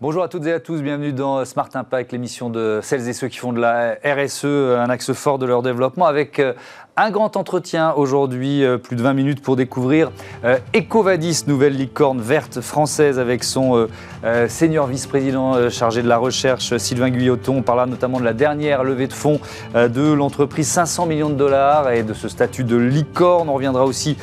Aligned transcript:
Bonjour 0.00 0.22
à 0.22 0.28
toutes 0.28 0.46
et 0.46 0.52
à 0.52 0.60
tous, 0.60 0.80
bienvenue 0.80 1.12
dans 1.12 1.44
Smart 1.44 1.68
Impact, 1.74 2.12
l'émission 2.12 2.50
de 2.50 2.78
celles 2.84 3.08
et 3.08 3.12
ceux 3.12 3.26
qui 3.26 3.38
font 3.38 3.52
de 3.52 3.60
la 3.60 3.96
RSE 4.04 4.44
un 4.44 4.88
axe 4.90 5.12
fort 5.12 5.40
de 5.40 5.46
leur 5.46 5.60
développement 5.60 6.06
avec 6.06 6.38
euh, 6.38 6.52
un 7.00 7.10
grand 7.10 7.36
entretien 7.36 7.92
aujourd'hui, 7.96 8.64
euh, 8.64 8.76
plus 8.76 8.96
de 8.96 9.02
20 9.02 9.14
minutes 9.14 9.40
pour 9.40 9.54
découvrir 9.54 10.10
euh, 10.44 10.58
Ecovadis, 10.76 11.44
nouvelle 11.46 11.76
licorne 11.76 12.20
verte 12.20 12.60
française 12.60 13.20
avec 13.20 13.44
son 13.44 13.86
euh, 14.24 14.48
senior 14.48 14.88
vice-président 14.88 15.70
chargé 15.70 16.02
de 16.02 16.08
la 16.08 16.18
recherche, 16.18 16.76
Sylvain 16.76 17.10
Guyoton. 17.10 17.58
On 17.58 17.62
parlera 17.62 17.86
notamment 17.86 18.18
de 18.18 18.24
la 18.24 18.32
dernière 18.32 18.82
levée 18.82 19.06
de 19.06 19.12
fonds 19.12 19.38
de 19.74 20.12
l'entreprise, 20.12 20.66
500 20.66 21.06
millions 21.06 21.28
de 21.28 21.36
dollars 21.36 21.92
et 21.92 22.02
de 22.02 22.14
ce 22.14 22.28
statut 22.28 22.64
de 22.64 22.76
licorne. 22.76 23.48
On 23.48 23.54
reviendra 23.54 23.84
aussi 23.84 24.16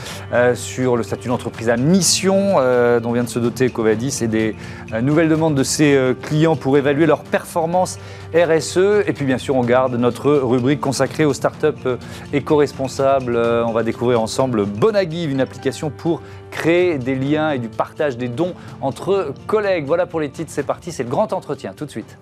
sur 0.54 0.98
le 0.98 1.04
statut 1.04 1.30
d'entreprise 1.30 1.70
à 1.70 1.78
mission 1.78 2.56
dont 3.02 3.12
vient 3.14 3.24
de 3.24 3.30
se 3.30 3.40
doter 3.40 3.68
Ecovadis 3.68 4.22
et 4.22 4.28
des 4.28 4.56
nouvelles 5.02 5.30
demandes 5.30 5.56
de 5.56 5.64
ses 5.64 6.16
clients 6.22 6.56
pour 6.56 6.78
évaluer 6.78 7.06
leur 7.06 7.24
performance 7.24 7.98
RSE. 8.36 9.08
Et 9.08 9.14
puis 9.14 9.26
bien 9.26 9.38
sûr, 9.38 9.56
on 9.56 9.64
garde 9.64 9.96
notre 9.96 10.32
rubrique 10.32 10.82
consacrée 10.82 11.24
aux 11.24 11.34
startups 11.34 11.98
éco-responsables. 12.34 13.36
Euh, 13.36 13.66
on 13.66 13.72
va 13.72 13.84
découvrir 13.84 14.22
ensemble 14.22 14.66
Bonagive, 14.66 15.32
une 15.32 15.40
application 15.40 15.90
pour 15.90 16.22
créer 16.52 16.98
des 16.98 17.16
liens 17.16 17.52
et 17.52 17.60
du 17.60 17.70
partage 17.70 18.18
des 18.18 18.28
dons 18.28 18.54
entre 18.82 19.34
collègues. 19.48 19.86
Voilà 19.86 20.06
pour 20.06 20.20
les 20.20 20.30
titres, 20.30 20.52
c'est 20.52 20.64
parti, 20.64 20.92
c'est 20.92 21.04
le 21.04 21.10
grand 21.10 21.32
entretien 21.32 21.74
tout 21.74 21.86
de 21.86 21.92
suite. 21.92 22.18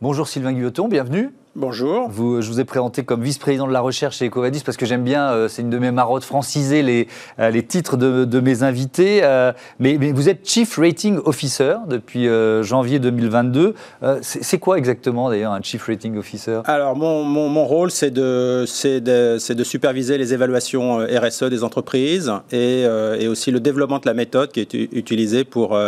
Bonjour 0.00 0.28
Sylvain 0.28 0.52
Guilloton, 0.52 0.88
bienvenue. 0.88 1.32
Bonjour. 1.56 2.08
Vous, 2.08 2.42
je 2.42 2.48
vous 2.48 2.58
ai 2.58 2.64
présenté 2.64 3.04
comme 3.04 3.22
vice-président 3.22 3.68
de 3.68 3.72
la 3.72 3.80
recherche 3.80 4.16
chez 4.16 4.26
Ecovadis 4.26 4.64
parce 4.64 4.76
que 4.76 4.86
j'aime 4.86 5.04
bien, 5.04 5.28
euh, 5.28 5.46
c'est 5.46 5.62
une 5.62 5.70
de 5.70 5.78
mes 5.78 5.92
marottes, 5.92 6.24
franciser 6.24 6.82
les, 6.82 7.06
euh, 7.38 7.50
les 7.50 7.62
titres 7.62 7.96
de, 7.96 8.24
de, 8.24 8.40
mes 8.40 8.64
invités. 8.64 9.20
Euh, 9.22 9.52
mais, 9.78 9.96
mais, 10.00 10.10
vous 10.10 10.28
êtes 10.28 10.48
Chief 10.48 10.76
Rating 10.76 11.20
Officer 11.24 11.76
depuis 11.86 12.26
janvier 12.62 12.98
2022. 12.98 13.74
c'est 14.20 14.58
quoi 14.58 14.78
exactement 14.78 15.30
d'ailleurs 15.30 15.52
un 15.52 15.62
Chief 15.62 15.86
Rating 15.86 16.16
Officer? 16.16 16.62
Alors 16.64 16.96
mon, 16.96 17.22
mon, 17.22 17.48
mon 17.48 17.64
rôle 17.66 17.92
c'est 17.92 18.10
de, 18.10 18.64
de, 18.84 19.52
de, 19.52 19.64
superviser 19.64 20.18
les 20.18 20.34
évaluations 20.34 21.06
RSE 21.06 21.44
des 21.44 21.62
entreprises 21.62 22.32
et, 22.50 22.80
et, 22.82 23.28
aussi 23.28 23.52
le 23.52 23.60
développement 23.60 24.00
de 24.00 24.06
la 24.06 24.14
méthode 24.14 24.50
qui 24.50 24.58
est 24.58 24.74
utilisée 24.74 25.44
pour, 25.44 25.78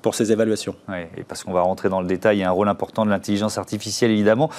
pour 0.00 0.14
ces 0.14 0.32
évaluations. 0.32 0.74
Oui, 0.88 1.00
et 1.18 1.24
parce 1.24 1.44
qu'on 1.44 1.52
va 1.52 1.60
rentrer 1.60 1.90
dans 1.90 2.00
le 2.00 2.06
détail, 2.06 2.38
il 2.38 2.40
y 2.40 2.44
a 2.44 2.48
un 2.48 2.52
rôle 2.52 2.68
important 2.68 3.04
de 3.04 3.10
l'intelligence 3.10 3.58
artificielle 3.58 4.10
évidemment. 4.10 4.50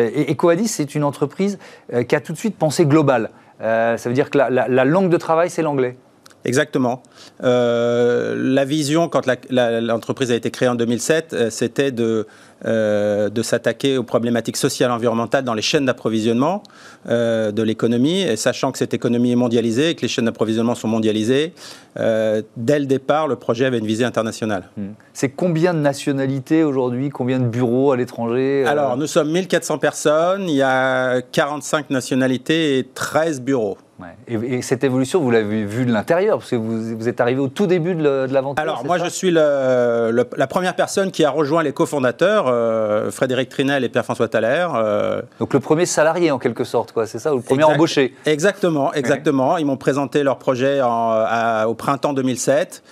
Euh, 0.00 0.10
et 0.14 0.32
Ecoadis, 0.32 0.68
c'est 0.68 0.94
une 0.94 1.04
entreprise 1.04 1.58
euh, 1.92 2.02
qui 2.02 2.14
a 2.16 2.20
tout 2.20 2.32
de 2.32 2.38
suite 2.38 2.56
pensé 2.56 2.86
global. 2.86 3.30
Euh, 3.60 3.96
ça 3.96 4.08
veut 4.08 4.14
dire 4.14 4.30
que 4.30 4.38
la 4.38 4.84
langue 4.84 5.10
de 5.10 5.16
travail, 5.16 5.50
c'est 5.50 5.62
l'anglais. 5.62 5.96
Exactement. 6.44 7.02
Euh, 7.44 8.34
la 8.36 8.64
vision, 8.64 9.08
quand 9.08 9.26
l'entreprise 9.50 10.30
a 10.30 10.34
été 10.34 10.50
créée 10.50 10.68
en 10.68 10.74
2007, 10.74 11.32
euh, 11.32 11.50
c'était 11.50 11.92
de, 11.92 12.26
euh, 12.64 13.28
de 13.28 13.42
s'attaquer 13.42 13.98
aux 13.98 14.04
problématiques 14.04 14.56
sociales 14.56 14.90
et 14.90 14.94
environnementales 14.94 15.44
dans 15.44 15.52
les 15.52 15.62
chaînes 15.62 15.84
d'approvisionnement 15.84 16.62
euh, 17.08 17.52
de 17.52 17.62
l'économie, 17.62 18.22
et 18.22 18.36
sachant 18.36 18.72
que 18.72 18.78
cette 18.78 18.94
économie 18.94 19.32
est 19.32 19.36
mondialisée 19.36 19.90
et 19.90 19.94
que 19.94 20.02
les 20.02 20.08
chaînes 20.08 20.24
d'approvisionnement 20.24 20.74
sont 20.74 20.88
mondialisées, 20.88 21.52
dès 22.56 22.78
le 22.78 22.86
départ, 22.86 23.28
le 23.28 23.36
projet 23.36 23.66
avait 23.66 23.78
une 23.78 23.86
visée 23.86 24.04
internationale. 24.04 24.70
Hmm. 24.76 24.92
C'est 25.12 25.30
combien 25.30 25.74
de 25.74 25.80
nationalités 25.80 26.62
aujourd'hui? 26.62 27.10
Combien 27.10 27.38
de 27.38 27.46
bureaux 27.46 27.92
à 27.92 27.96
l'étranger 27.96 28.64
Alors, 28.66 28.96
nous 28.96 29.06
sommes 29.06 29.30
1400 29.30 29.78
personnes, 29.78 30.48
il 30.48 30.54
y 30.54 30.62
a 30.62 31.20
45 31.20 31.90
nationalités 31.90 32.78
et 32.78 32.84
13 32.84 33.42
bureaux. 33.42 33.76
Et, 34.28 34.62
cette 34.62 34.84
évolution, 34.84 35.20
vous 35.20 35.30
l'avez 35.30 35.64
vue 35.64 35.86
de 35.86 35.92
l'intérieur, 35.92 36.38
parce 36.38 36.50
que 36.50 36.56
vous, 36.56 37.08
êtes 37.08 37.20
arrivé 37.20 37.40
au 37.40 37.48
tout 37.48 37.66
début 37.66 37.94
de 37.94 38.26
l'aventure. 38.30 38.62
Alors, 38.62 38.84
moi, 38.84 38.98
je 38.98 39.08
suis 39.08 39.30
le, 39.30 40.26
la 40.36 40.46
première 40.46 40.76
personne 40.76 41.10
qui 41.10 41.24
a 41.24 41.30
rejoint 41.30 41.62
les 41.62 41.72
cofondateurs, 41.72 42.46
euh, 42.48 43.10
Frédéric 43.10 43.48
Trinel 43.48 43.84
et 43.84 43.88
Pierre-François 43.88 44.28
Thaler. 44.28 44.66
Euh. 44.74 45.22
Donc, 45.38 45.52
le 45.54 45.60
premier 45.60 45.86
salarié, 45.86 46.30
en 46.30 46.38
quelque 46.38 46.64
sorte, 46.64 46.92
quoi, 46.92 47.06
c'est 47.06 47.18
ça, 47.18 47.34
ou 47.34 47.38
le 47.38 47.42
premier 47.42 47.64
embauché 47.64 48.14
Exactement, 48.26 48.92
exactement. 48.92 49.58
Ils 49.58 49.66
m'ont 49.66 49.76
présenté 49.76 50.22
leur 50.22 50.38
projet 50.38 50.80
au 50.82 51.74
printemps 51.74 52.12
2007. 52.12 52.82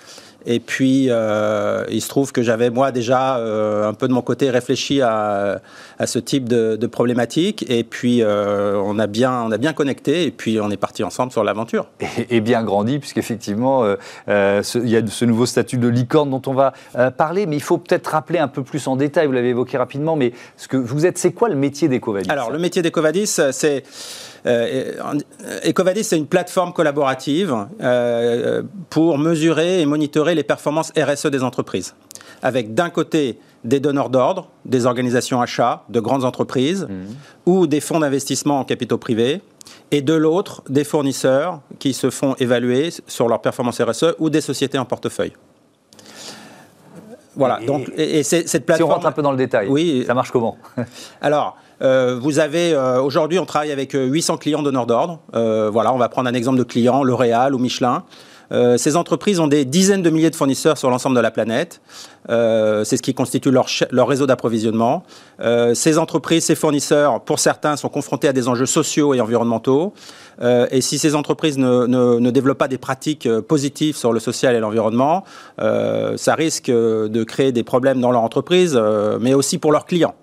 Et 0.45 0.59
puis, 0.59 1.07
euh, 1.09 1.85
il 1.89 2.01
se 2.01 2.09
trouve 2.09 2.31
que 2.31 2.41
j'avais, 2.41 2.69
moi, 2.69 2.91
déjà, 2.91 3.37
euh, 3.37 3.87
un 3.87 3.93
peu 3.93 4.07
de 4.07 4.13
mon 4.13 4.21
côté, 4.21 4.49
réfléchi 4.49 5.01
à, 5.01 5.61
à 5.97 6.07
ce 6.07 6.19
type 6.19 6.47
de, 6.47 6.75
de, 6.75 6.87
problématique. 6.87 7.65
Et 7.69 7.83
puis, 7.83 8.21
euh, 8.21 8.81
on, 8.83 8.99
a 8.99 9.07
bien, 9.07 9.43
on 9.43 9.51
a 9.51 9.57
bien 9.57 9.73
connecté. 9.73 10.23
Et 10.23 10.31
puis, 10.31 10.59
on 10.59 10.69
est 10.69 10.77
parti 10.77 11.03
ensemble 11.03 11.31
sur 11.31 11.43
l'aventure. 11.43 11.87
Et, 11.99 12.37
et, 12.37 12.41
bien 12.41 12.63
grandi, 12.63 12.99
puisqu'effectivement, 12.99 13.85
il 14.27 14.89
y 14.89 14.95
a 14.95 15.07
ce 15.07 15.25
nouveau 15.25 15.45
statut 15.45 15.77
de 15.77 15.87
licorne 15.87 16.29
dont 16.29 16.41
on 16.47 16.53
va 16.53 16.73
parler. 17.11 17.45
Mais 17.45 17.57
il 17.57 17.63
faut 17.63 17.77
peut-être 17.77 18.07
rappeler 18.07 18.39
un 18.39 18.47
peu 18.47 18.63
plus 18.63 18.87
en 18.87 18.95
détail, 18.95 19.27
vous 19.27 19.33
l'avez 19.33 19.49
évoqué 19.49 19.77
rapidement, 19.77 20.15
mais 20.15 20.33
ce 20.57 20.67
que 20.67 20.77
vous 20.77 21.05
êtes, 21.05 21.17
c'est 21.17 21.31
quoi 21.31 21.49
le 21.49 21.55
métier 21.55 21.87
d'Ecovadis 21.87 22.29
Alors, 22.29 22.51
le 22.51 22.59
métier 22.59 22.81
d'Ecovadis, 22.81 23.39
c'est 23.51 23.83
Ecovadis, 24.45 26.03
c'est 26.03 26.17
une 26.17 26.27
plateforme 26.27 26.73
collaborative 26.73 27.55
euh, 27.81 28.63
pour 28.89 29.17
mesurer 29.17 29.81
et 29.81 29.85
monitorer 29.85 30.35
les 30.35 30.43
performances 30.43 30.91
RSE 30.97 31.27
des 31.27 31.43
entreprises. 31.43 31.95
Avec 32.41 32.73
d'un 32.73 32.89
côté 32.89 33.39
des 33.65 33.79
donneurs 33.79 34.09
d'ordre, 34.09 34.49
des 34.65 34.85
organisations 34.85 35.41
achats, 35.41 35.83
de 35.89 35.99
grandes 35.99 36.23
entreprises 36.23 36.87
mmh. 36.89 37.49
ou 37.51 37.67
des 37.67 37.81
fonds 37.81 37.99
d'investissement 37.99 38.59
en 38.59 38.63
capitaux 38.63 38.97
privés, 38.97 39.41
et 39.91 40.01
de 40.01 40.13
l'autre 40.13 40.63
des 40.69 40.83
fournisseurs 40.83 41.61
qui 41.79 41.93
se 41.93 42.09
font 42.09 42.35
évaluer 42.35 42.89
sur 43.07 43.27
leur 43.27 43.41
performance 43.41 43.81
RSE 43.81 44.15
ou 44.19 44.29
des 44.29 44.41
sociétés 44.41 44.77
en 44.77 44.85
portefeuille. 44.85 45.33
Voilà. 47.35 47.61
Et, 47.61 47.65
donc, 47.65 47.89
et, 47.95 48.23
cette 48.23 48.65
plateforme. 48.65 48.77
Si 48.77 48.83
on 48.83 48.95
rentre 48.95 49.07
un 49.07 49.11
peu 49.11 49.21
dans 49.21 49.31
le 49.31 49.37
détail, 49.37 49.67
oui, 49.69 50.03
ça 50.05 50.13
marche 50.13 50.31
comment? 50.31 50.57
Alors, 51.21 51.55
euh, 51.55 51.68
vous 51.81 52.39
avez 52.39 52.73
euh, 52.73 53.01
aujourd'hui, 53.01 53.39
on 53.39 53.45
travaille 53.45 53.71
avec 53.71 53.93
800 53.93 54.33
euh, 54.33 54.37
clients 54.37 54.61
donneurs 54.61 54.85
d'ordre. 54.85 55.19
voilà, 55.33 55.93
on 55.93 55.97
va 55.97 56.09
prendre 56.09 56.29
un 56.29 56.33
exemple 56.33 56.57
de 56.57 56.63
client, 56.63 57.03
L'Oréal 57.03 57.55
ou 57.55 57.59
Michelin. 57.59 58.03
ces 58.77 58.95
entreprises 58.95 59.39
ont 59.39 59.47
des 59.47 59.63
dizaines 59.63 60.01
de 60.01 60.09
milliers 60.09 60.29
de 60.29 60.35
fournisseurs 60.35 60.77
sur 60.77 60.89
l'ensemble 60.89 61.15
de 61.15 61.21
la 61.21 61.31
planète. 61.31 61.81
c'est 62.27 62.97
ce 62.97 63.01
qui 63.01 63.13
constitue 63.13 63.51
leur, 63.51 63.67
réseau 64.07 64.25
d'approvisionnement. 64.25 65.03
ces 65.73 65.97
entreprises, 65.97 66.45
ces 66.45 66.55
fournisseurs, 66.55 67.21
pour 67.21 67.39
certains, 67.39 67.75
sont 67.75 67.89
confrontés 67.89 68.27
à 68.27 68.33
des 68.33 68.47
enjeux 68.47 68.65
sociaux 68.65 69.13
et 69.13 69.21
environnementaux. 69.21 69.93
et 70.41 70.81
si 70.81 70.97
ces 70.97 71.15
entreprises 71.15 71.57
ne, 71.57 71.85
ne, 71.85 72.19
ne, 72.19 72.31
développent 72.31 72.57
pas 72.57 72.67
des 72.67 72.79
pratiques 72.79 73.29
positives 73.41 73.95
sur 73.95 74.13
le 74.13 74.19
social 74.19 74.55
et 74.55 74.59
l'environnement, 74.59 75.23
ça 75.59 76.35
risque 76.35 76.71
de 76.71 77.23
créer 77.23 77.51
des 77.51 77.63
problèmes 77.63 78.01
dans 78.01 78.11
leur 78.11 78.23
entreprise, 78.23 78.79
mais 79.19 79.33
aussi 79.33 79.59
pour 79.59 79.71
leurs 79.71 79.85
clients. 79.85 80.15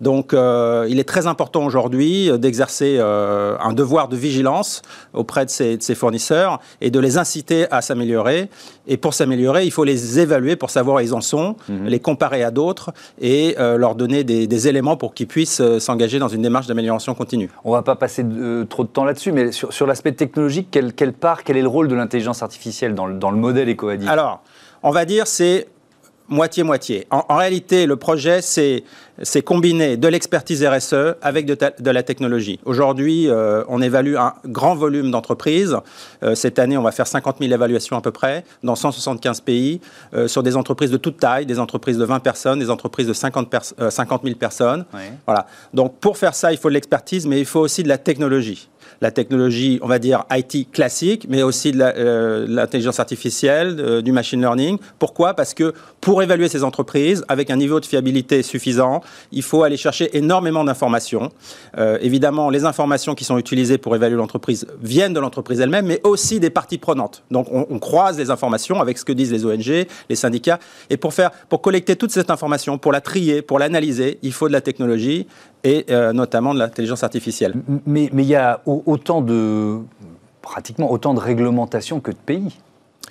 Donc, 0.00 0.34
euh, 0.34 0.86
il 0.88 0.98
est 0.98 1.08
très 1.08 1.26
important 1.26 1.64
aujourd'hui 1.64 2.30
d'exercer 2.38 2.96
euh, 2.98 3.56
un 3.60 3.72
devoir 3.72 4.08
de 4.08 4.16
vigilance 4.16 4.82
auprès 5.12 5.44
de 5.46 5.50
ces, 5.50 5.94
fournisseurs 5.94 6.60
et 6.80 6.90
de 6.90 7.00
les 7.00 7.18
inciter 7.18 7.66
à 7.70 7.80
s'améliorer. 7.80 8.50
Et 8.86 8.96
pour 8.96 9.14
s'améliorer, 9.14 9.64
il 9.64 9.70
faut 9.70 9.84
les 9.84 10.18
évaluer 10.20 10.56
pour 10.56 10.70
savoir 10.70 10.96
où 10.96 11.00
ils 11.00 11.14
en 11.14 11.20
sont, 11.20 11.56
mhm. 11.68 11.86
les 11.86 12.00
comparer 12.00 12.42
à 12.42 12.50
d'autres 12.50 12.92
et 13.20 13.56
euh, 13.58 13.78
leur 13.78 13.94
donner 13.94 14.24
des, 14.24 14.68
éléments 14.68 14.96
pour 14.96 15.12
qu'ils 15.12 15.26
puissent 15.26 15.62
s'engager 15.78 16.18
dans 16.18 16.28
une 16.28 16.42
démarche 16.42 16.66
d'amélioration 16.66 17.14
continue. 17.14 17.50
On 17.64 17.70
ne 17.70 17.76
va 17.76 17.82
pas 17.82 17.94
passer 17.94 18.24
trop 18.68 18.84
de 18.84 18.88
temps 18.88 19.04
là-dessus, 19.04 19.32
mais 19.32 19.52
sur, 19.52 19.86
l'aspect 19.86 20.12
technologique, 20.12 20.68
quelle, 20.70 21.12
part, 21.12 21.44
quel 21.44 21.56
est 21.56 21.62
le 21.62 21.68
rôle 21.68 21.88
de 21.88 21.94
l'intelligence 21.94 22.42
artificielle 22.42 22.94
dans 22.94 23.06
le, 23.06 23.14
dans 23.14 23.30
le 23.30 23.36
modèle 23.36 23.68
EcoAdit 23.68 24.08
Alors, 24.08 24.42
on 24.82 24.90
va 24.90 25.04
dire 25.04 25.26
c'est 25.26 25.68
moitié-moitié. 26.28 27.06
En, 27.10 27.36
réalité, 27.36 27.86
le 27.86 27.96
projet, 27.96 28.42
c'est 28.42 28.84
combiner 29.44 29.96
de 29.96 30.08
l'expertise 30.08 30.64
RSE 30.64 31.16
avec 31.22 31.46
de, 31.46 31.90
la 31.90 32.02
technologie. 32.02 32.60
Aujourd'hui, 32.64 33.28
euh, 33.28 33.64
on 33.68 33.80
évalue 33.80 34.16
un 34.16 34.34
grand 34.44 34.74
volume 34.74 35.10
d'entreprises. 35.10 35.76
Euh, 36.22 36.34
cette 36.34 36.58
année, 36.58 36.76
on 36.76 36.82
va 36.82 36.92
faire 36.92 37.06
50 37.06 37.36
000 37.40 37.52
évaluations 37.52 37.96
à 37.96 38.00
peu 38.00 38.10
près 38.10 38.44
dans 38.62 38.74
175 38.74 39.40
pays 39.40 39.80
euh, 40.14 40.28
sur 40.28 40.42
des 40.42 40.56
entreprises 40.56 40.90
de 40.90 40.96
toute 40.96 41.18
taille, 41.18 41.46
des 41.46 41.58
entreprises 41.58 41.98
de 41.98 42.04
20 42.04 42.20
personnes, 42.20 42.58
des 42.58 42.70
entreprises 42.70 43.06
de 43.06 43.12
50, 43.12 43.54
50 43.90 44.22
000 44.24 44.36
personnes. 44.36 44.84
Voilà. 45.26 45.46
Donc, 45.72 45.98
pour 45.98 46.18
faire 46.18 46.34
ça, 46.34 46.52
il 46.52 46.58
faut 46.58 46.68
de 46.68 46.74
l'expertise, 46.74 47.26
mais 47.26 47.38
il 47.38 47.46
faut 47.46 47.60
aussi 47.60 47.82
de 47.82 47.88
la 47.88 47.98
technologie 47.98 48.68
la 49.00 49.10
technologie, 49.10 49.78
on 49.82 49.88
va 49.88 49.98
dire 49.98 50.24
IT 50.30 50.70
classique, 50.72 51.26
mais 51.28 51.42
aussi 51.42 51.72
de 51.72 51.80
euh, 51.82 52.46
l'intelligence 52.48 53.00
artificielle, 53.00 53.76
euh, 53.78 54.02
du 54.02 54.12
machine 54.12 54.40
learning. 54.40 54.78
Pourquoi? 54.98 55.34
Parce 55.34 55.54
que 55.54 55.74
pour 56.00 56.22
évaluer 56.22 56.48
ces 56.48 56.64
entreprises, 56.64 57.24
avec 57.28 57.50
un 57.50 57.56
niveau 57.56 57.80
de 57.80 57.86
fiabilité 57.86 58.42
suffisant, 58.42 59.02
il 59.32 59.42
faut 59.42 59.62
aller 59.62 59.76
chercher 59.76 60.16
énormément 60.16 60.64
d'informations. 60.64 61.30
Euh, 61.78 61.98
évidemment, 62.00 62.50
les 62.50 62.64
informations 62.64 63.14
qui 63.14 63.24
sont 63.24 63.38
utilisées 63.38 63.78
pour 63.78 63.94
évaluer 63.94 64.16
l'entreprise 64.16 64.66
viennent 64.80 65.12
de 65.12 65.20
l'entreprise 65.20 65.60
elle-même, 65.60 65.86
mais 65.86 66.00
aussi 66.04 66.40
des 66.40 66.50
parties 66.50 66.78
prenantes. 66.78 67.22
Donc, 67.30 67.48
on, 67.50 67.78
croise 67.78 68.18
les 68.18 68.30
informations 68.30 68.80
avec 68.80 68.98
ce 68.98 69.04
que 69.04 69.12
disent 69.12 69.32
les 69.32 69.44
ONG, 69.44 69.86
les 70.08 70.16
syndicats, 70.16 70.58
et 70.90 70.96
pour 70.96 71.12
faire, 71.12 71.30
pour 71.48 71.60
collecter 71.60 71.94
toute 71.94 72.10
cette 72.10 72.30
information, 72.30 72.78
pour 72.78 72.90
la 72.90 73.00
trier, 73.00 73.42
pour 73.42 73.58
l'analyser, 73.58 74.18
il 74.22 74.32
faut 74.32 74.48
de 74.48 74.52
la 74.52 74.60
technologie 74.60 75.26
et 75.62 75.86
notamment 76.14 76.54
de 76.54 76.58
l'intelligence 76.58 77.04
artificielle. 77.04 77.54
Mais, 77.86 78.08
mais 78.12 78.22
il 78.22 78.28
y 78.28 78.34
a 78.34 78.62
autant 78.66 79.20
de 79.20 79.78
pratiquement 80.46 80.90
autant 80.90 81.12
de 81.12 81.20
réglementations 81.20 82.00
que 82.00 82.12
de 82.12 82.16
pays 82.16 82.56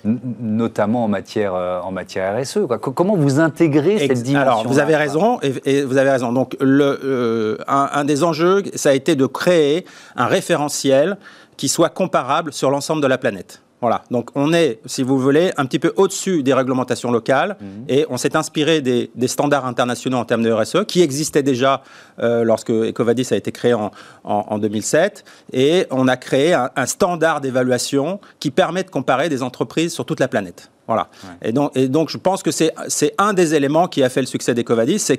notamment 0.04 1.04
en 1.04 1.08
matière, 1.08 1.54
euh, 1.54 1.80
en 1.80 1.92
matière 1.92 2.40
RSE. 2.40 2.60
Comment 2.80 3.16
vous 3.16 3.40
intégrez 3.40 3.98
cette 3.98 4.22
dimension 4.22 4.40
Alors, 4.40 4.68
vous 4.68 4.78
avez 4.78 4.96
raison, 4.96 5.38
et, 5.42 5.82
vous 5.82 5.96
avez 5.96 6.10
raison. 6.10 6.32
Donc, 6.32 6.56
le, 6.60 7.00
euh, 7.04 7.58
un, 7.66 8.04
des 8.04 8.22
enjeux, 8.22 8.62
ça 8.74 8.90
a 8.90 8.92
été 8.92 9.16
de 9.16 9.26
créer 9.26 9.84
un 10.16 10.26
référentiel 10.26 11.16
qui 11.56 11.68
soit 11.68 11.88
comparable 11.88 12.52
sur 12.52 12.70
l'ensemble 12.70 13.02
de 13.02 13.06
la 13.06 13.18
planète. 13.18 13.62
Voilà, 13.80 14.04
donc 14.10 14.30
on 14.34 14.54
est, 14.54 14.80
si 14.86 15.02
vous 15.02 15.18
voulez, 15.18 15.52
un 15.58 15.66
petit 15.66 15.78
peu 15.78 15.92
au-dessus 15.96 16.42
des 16.42 16.54
réglementations 16.54 17.10
locales 17.10 17.56
mhm. 17.60 17.84
et 17.88 18.06
on 18.08 18.16
s'est 18.16 18.34
inspiré 18.34 18.80
des, 18.80 19.10
standards 19.26 19.66
internationaux 19.66 20.16
en 20.16 20.24
termes 20.24 20.42
de 20.42 20.50
RSE 20.50 20.86
qui 20.86 21.02
existaient 21.02 21.42
déjà 21.42 21.82
euh, 22.18 22.42
lorsque 22.42 22.70
Ecovadis 22.70 23.28
a 23.32 23.36
été 23.36 23.52
créé 23.52 23.74
en, 23.74 23.90
en, 24.24 24.58
2007 24.58 25.24
et 25.52 25.86
on 25.90 26.08
a 26.08 26.16
créé 26.16 26.54
un 26.54 26.86
standard 26.86 27.40
d'évaluation 27.40 28.20
qui 28.40 28.50
permet 28.50 28.82
de 28.82 28.90
comparer 28.90 29.28
des 29.28 29.42
entreprises 29.42 29.92
sur 29.92 30.06
toute 30.06 30.20
la 30.20 30.28
planète. 30.28 30.70
Voilà. 30.86 31.08
Et, 31.42 31.52
donc, 31.52 31.72
et 31.76 31.88
donc, 31.88 32.10
je 32.10 32.18
pense 32.18 32.42
que 32.42 32.50
c'est 32.50 32.72
un 33.18 33.32
des 33.32 33.54
éléments 33.54 33.88
qui 33.88 34.02
a 34.02 34.08
fait 34.08 34.20
le 34.20 34.26
succès 34.26 34.54
d'Ecovadis, 34.54 34.98
c'est 34.98 35.16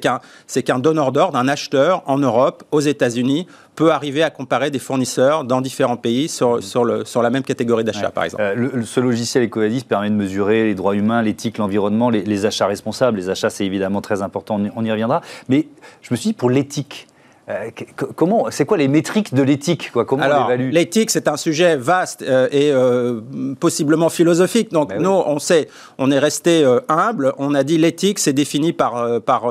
qu'un 0.63 0.79
donneur 0.79 1.11
d'ordre, 1.11 1.37
un 1.37 1.47
acheteur 1.47 2.03
en 2.05 2.17
Europe, 2.17 2.63
aux 2.71 2.79
États-Unis, 2.79 3.47
peut 3.75 3.91
arriver 3.91 4.23
à 4.23 4.29
comparer 4.31 4.71
des 4.71 4.79
fournisseurs 4.79 5.43
dans 5.43 5.61
différents 5.61 5.97
pays 5.97 6.29
sur, 6.29 6.63
sur, 6.63 6.83
le, 6.83 7.05
sur 7.05 7.21
la 7.21 7.29
même 7.29 7.43
catégorie 7.43 7.83
d'achat, 7.83 8.09
par 8.09 8.23
exemple. 8.23 8.41
Euh, 8.43 8.83
ce 8.83 8.99
logiciel 8.99 9.43
Ecovadis 9.43 9.83
permet 9.83 10.09
de 10.09 10.15
mesurer 10.15 10.63
les 10.63 10.75
droits 10.75 10.95
humains, 10.95 11.21
l'éthique, 11.21 11.59
l'environnement, 11.59 12.09
les, 12.09 12.23
les, 12.23 12.45
achats 12.45 12.65
responsables. 12.65 13.17
Les 13.17 13.29
achats, 13.29 13.51
c'est 13.51 13.65
évidemment 13.65 14.01
très 14.01 14.23
important, 14.23 14.59
on 14.75 14.83
y 14.83 14.91
reviendra. 14.91 15.21
Mais 15.47 15.67
je 16.01 16.07
me 16.11 16.15
suis 16.15 16.29
dit, 16.29 16.33
pour 16.33 16.49
l'éthique, 16.49 17.07
euh, 17.49 17.69
comment, 18.17 18.47
c'est 18.51 18.65
quoi 18.65 18.75
les 18.75 18.89
métriques 18.89 19.33
de 19.33 19.41
l'éthique 19.41 19.91
quoi? 19.93 20.03
Comment 20.03 20.25
on 20.25 20.49
l'évalue 20.49 20.69
L'éthique, 20.73 21.09
c'est 21.09 21.29
un 21.29 21.37
sujet 21.37 21.77
vaste 21.77 22.21
euh, 22.21 22.49
et 22.51 22.71
euh, 22.73 23.21
possiblement 23.57 24.09
philosophique. 24.09 24.71
Donc 24.71 24.89
ben 24.89 25.01
nous, 25.01 25.09
on 25.09 25.39
sait, 25.39 25.69
on 25.97 26.11
est 26.11 26.19
resté 26.19 26.65
humble. 26.89 27.33
On 27.37 27.55
a 27.55 27.63
dit 27.63 27.77
l'éthique, 27.77 28.19
c'est 28.19 28.33
défini 28.33 28.73
par 28.73 29.21
par 29.21 29.45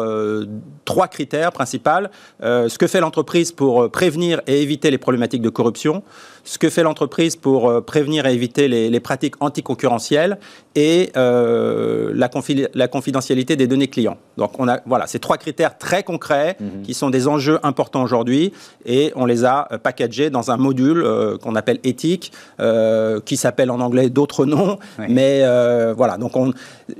trois 0.84 1.08
critères 1.08 1.52
principaux 1.52 1.76
ce 2.42 2.78
que 2.78 2.86
fait 2.86 3.00
l'entreprise 3.00 3.52
pour 3.52 3.90
prévenir 3.90 4.40
et 4.46 4.62
éviter 4.62 4.90
les 4.90 4.98
problématiques 4.98 5.42
de 5.42 5.50
corruption 5.50 6.02
ce 6.44 6.58
que 6.58 6.70
fait 6.70 6.84
l'entreprise 6.84 7.34
pour 7.34 7.84
prévenir 7.84 8.24
et 8.26 8.32
éviter 8.32 8.68
les, 8.68 9.00
pratiques 9.00 9.34
anticoncurrentielles 9.40 10.38
et 10.76 11.10
la, 11.14 12.30
la, 12.74 12.88
confidentialité 12.88 13.56
des 13.56 13.66
données 13.66 13.88
clients. 13.88 14.16
Donc 14.36 14.58
on 14.60 14.68
a 14.68 14.80
voilà 14.86 15.06
ces 15.08 15.18
trois 15.18 15.38
critères 15.38 15.76
très 15.76 16.04
concrets 16.04 16.56
mhm. 16.60 16.82
qui 16.82 16.94
sont 16.94 17.10
des 17.10 17.26
enjeux 17.26 17.58
importants 17.64 17.85
aujourd'hui 17.94 18.52
et 18.84 19.12
on 19.16 19.26
les 19.26 19.44
a 19.44 19.68
euh, 19.72 19.78
packagés 19.78 20.30
dans 20.30 20.50
un 20.50 20.56
module 20.56 21.04
qu'on 21.42 21.54
appelle 21.54 21.78
éthique 21.84 22.32
qui 23.24 23.36
s'appelle 23.36 23.70
en 23.70 23.80
anglais 23.80 24.10
d'autres 24.10 24.44
noms 24.44 24.78
mais 25.08 25.42
voilà 25.96 26.16
donc 26.18 26.36
on, 26.36 26.52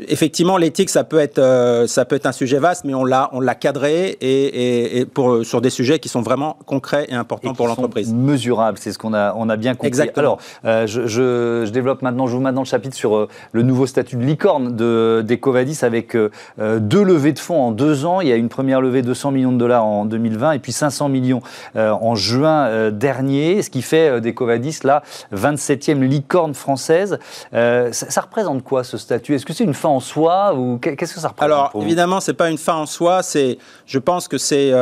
effectivement 0.08 0.56
l'éthique 0.56 0.90
ça 0.90 1.04
peut 1.04 1.18
être 1.18 1.84
ça 1.86 2.04
peut 2.04 2.16
être 2.16 2.26
un 2.26 2.32
sujet 2.32 2.58
vaste 2.58 2.84
mais 2.84 2.94
on 2.94 3.04
l'a 3.04 3.30
on 3.32 3.40
l'a 3.40 3.54
cadré 3.54 4.16
et, 4.20 4.98
et, 5.00 5.06
pour 5.06 5.44
sur 5.44 5.60
des 5.60 5.70
sujets 5.70 5.98
qui 5.98 6.08
sont 6.08 6.22
vraiment 6.22 6.58
concrets 6.66 7.06
et 7.08 7.14
importants 7.14 7.54
pour 7.54 7.66
l'entreprise 7.66 8.12
mesurables 8.12 8.78
c'est 8.78 8.92
ce 8.92 8.98
qu'on 8.98 9.14
a 9.14 9.34
on 9.36 9.48
a 9.48 9.56
bien 9.56 9.74
compris. 9.74 9.88
Exactement. 9.88 10.20
Alors, 10.20 10.40
euh, 10.64 10.86
je, 10.86 11.70
développe 11.70 12.02
maintenant, 12.02 12.26
je 12.26 12.34
vous 12.34 12.40
maintenant 12.40 12.62
le 12.62 12.66
chapitre 12.66 12.96
sur 12.96 13.16
euh, 13.16 13.28
le 13.52 13.62
nouveau 13.62 13.86
statut 13.86 14.16
de 14.16 14.24
licorne 14.24 14.76
d'Ecovadis 15.22 15.78
avec 15.82 16.14
euh, 16.14 16.30
deux 16.78 17.02
levées 17.02 17.32
de 17.32 17.38
fonds 17.38 17.60
en 17.60 17.72
deux 17.72 18.04
ans. 18.04 18.20
Il 18.20 18.28
y 18.28 18.32
a 18.32 18.36
une 18.36 18.48
première 18.48 18.80
levée 18.80 19.02
de 19.02 19.08
200 19.08 19.30
millions 19.32 19.52
de 19.52 19.58
dollars 19.58 19.84
en 19.84 20.04
2020 20.04 20.52
et 20.52 20.58
puis 20.58 20.72
500 20.76 21.08
millions 21.08 21.40
en 21.74 22.14
juin 22.14 22.90
dernier, 22.90 23.62
ce 23.62 23.70
qui 23.70 23.82
fait 23.82 24.20
d'Ecovadis 24.20 24.80
la 24.84 25.02
27e 25.34 26.00
licorne 26.00 26.54
française. 26.54 27.18
Ça, 27.52 28.20
représente 28.20 28.62
quoi 28.62 28.84
ce 28.84 28.98
statut? 28.98 29.34
Est-ce 29.34 29.46
que 29.46 29.52
c'est 29.52 29.64
une 29.64 29.74
fin 29.74 29.88
en 29.88 30.00
soi 30.00 30.54
ou 30.54 30.78
qu'est-ce 30.78 31.14
que 31.14 31.20
ça 31.20 31.28
représente 31.28 31.42
Alors, 31.42 31.72
évidemment, 31.80 32.20
c'est 32.20 32.34
pas 32.34 32.50
une 32.50 32.58
fin 32.58 32.74
en 32.74 32.86
soi. 32.86 33.22
C'est, 33.22 33.58
je 33.86 33.98
pense 33.98 34.28
que 34.28 34.38
c'est 34.38 34.72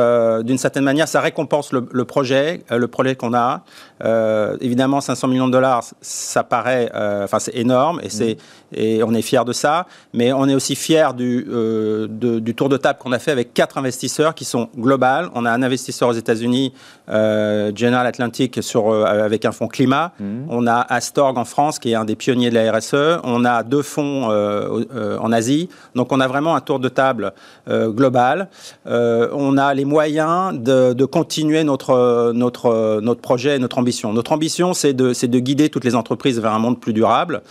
d'une 0.43 0.57
certaine 0.57 0.83
manière, 0.83 1.07
ça 1.07 1.21
récompense 1.21 1.71
le, 1.71 1.87
le 1.91 2.05
projet, 2.05 2.61
le 2.69 2.87
projet 2.87 3.15
qu'on 3.15 3.33
a. 3.33 3.63
Euh, 4.03 4.57
évidemment, 4.59 4.99
500 4.99 5.27
millions 5.27 5.47
de 5.47 5.51
dollars, 5.51 5.83
ça 6.01 6.43
paraît, 6.43 6.91
euh, 6.95 7.23
enfin, 7.23 7.39
c'est 7.39 7.55
énorme 7.55 8.01
et, 8.03 8.09
c'est, 8.09 8.37
et 8.73 9.03
on 9.03 9.13
est 9.13 9.21
fier 9.21 9.45
de 9.45 9.53
ça. 9.53 9.87
Mais 10.13 10.33
on 10.33 10.47
est 10.47 10.55
aussi 10.55 10.75
fier 10.75 11.13
du, 11.13 11.47
euh, 11.49 12.07
du 12.09 12.55
tour 12.55 12.69
de 12.69 12.77
table 12.77 12.99
qu'on 12.99 13.11
a 13.11 13.19
fait 13.19 13.31
avec 13.31 13.53
quatre 13.53 13.77
investisseurs 13.77 14.35
qui 14.35 14.45
sont 14.45 14.69
globales. 14.77 15.29
On 15.33 15.45
a 15.45 15.51
un 15.51 15.63
investisseur 15.63 15.84
aux 16.09 16.13
États-Unis, 16.13 16.73
General 17.07 18.05
Atlantic, 18.05 18.61
sur, 18.61 18.93
avec 18.93 19.45
un 19.45 19.51
fonds 19.51 19.67
climat. 19.67 20.13
Mmh. 20.19 20.25
On 20.49 20.67
a 20.67 20.79
Astorg 20.79 21.37
en 21.37 21.45
France, 21.45 21.79
qui 21.79 21.91
est 21.91 21.95
un 21.95 22.05
des 22.05 22.15
pionniers 22.15 22.49
de 22.49 22.55
la 22.55 22.71
RSE. 22.71 23.21
On 23.23 23.45
a 23.45 23.63
deux 23.63 23.81
fonds 23.81 24.25
en 24.25 25.31
Asie. 25.31 25.69
Donc, 25.95 26.11
on 26.11 26.19
a 26.19 26.27
vraiment 26.27 26.55
un 26.55 26.61
tour 26.61 26.79
de 26.79 26.89
table 26.89 27.33
global. 27.67 28.49
on 28.85 29.57
a 29.57 29.73
les 29.73 29.85
moyens 29.85 30.57
de, 30.59 30.93
de 30.93 31.05
continuer 31.05 31.63
notre, 31.63 32.31
notre, 32.33 32.99
notre 33.01 33.21
projet, 33.21 33.59
notre 33.59 33.77
ambition 33.77 33.95
notre 34.13 34.31
ambition, 34.31 34.73
c'est 34.73 34.93
de, 34.93 35.13
de 35.25 35.39
guider 35.39 35.69
toutes 35.69 35.83
les 35.83 35.95
entreprises 35.95 36.39
vers 36.39 36.53
un 36.53 36.59
monde 36.59 36.79
plus 36.79 36.93
durable. 36.93 37.41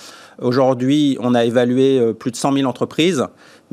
Aujourd'hui, 0.40 1.16
on 1.20 1.34
a 1.34 1.44
évalué 1.44 2.00
euh, 2.00 2.12
plus 2.12 2.32
de 2.32 2.37
100 2.37 2.54
000 2.54 2.69
entreprises 2.69 3.25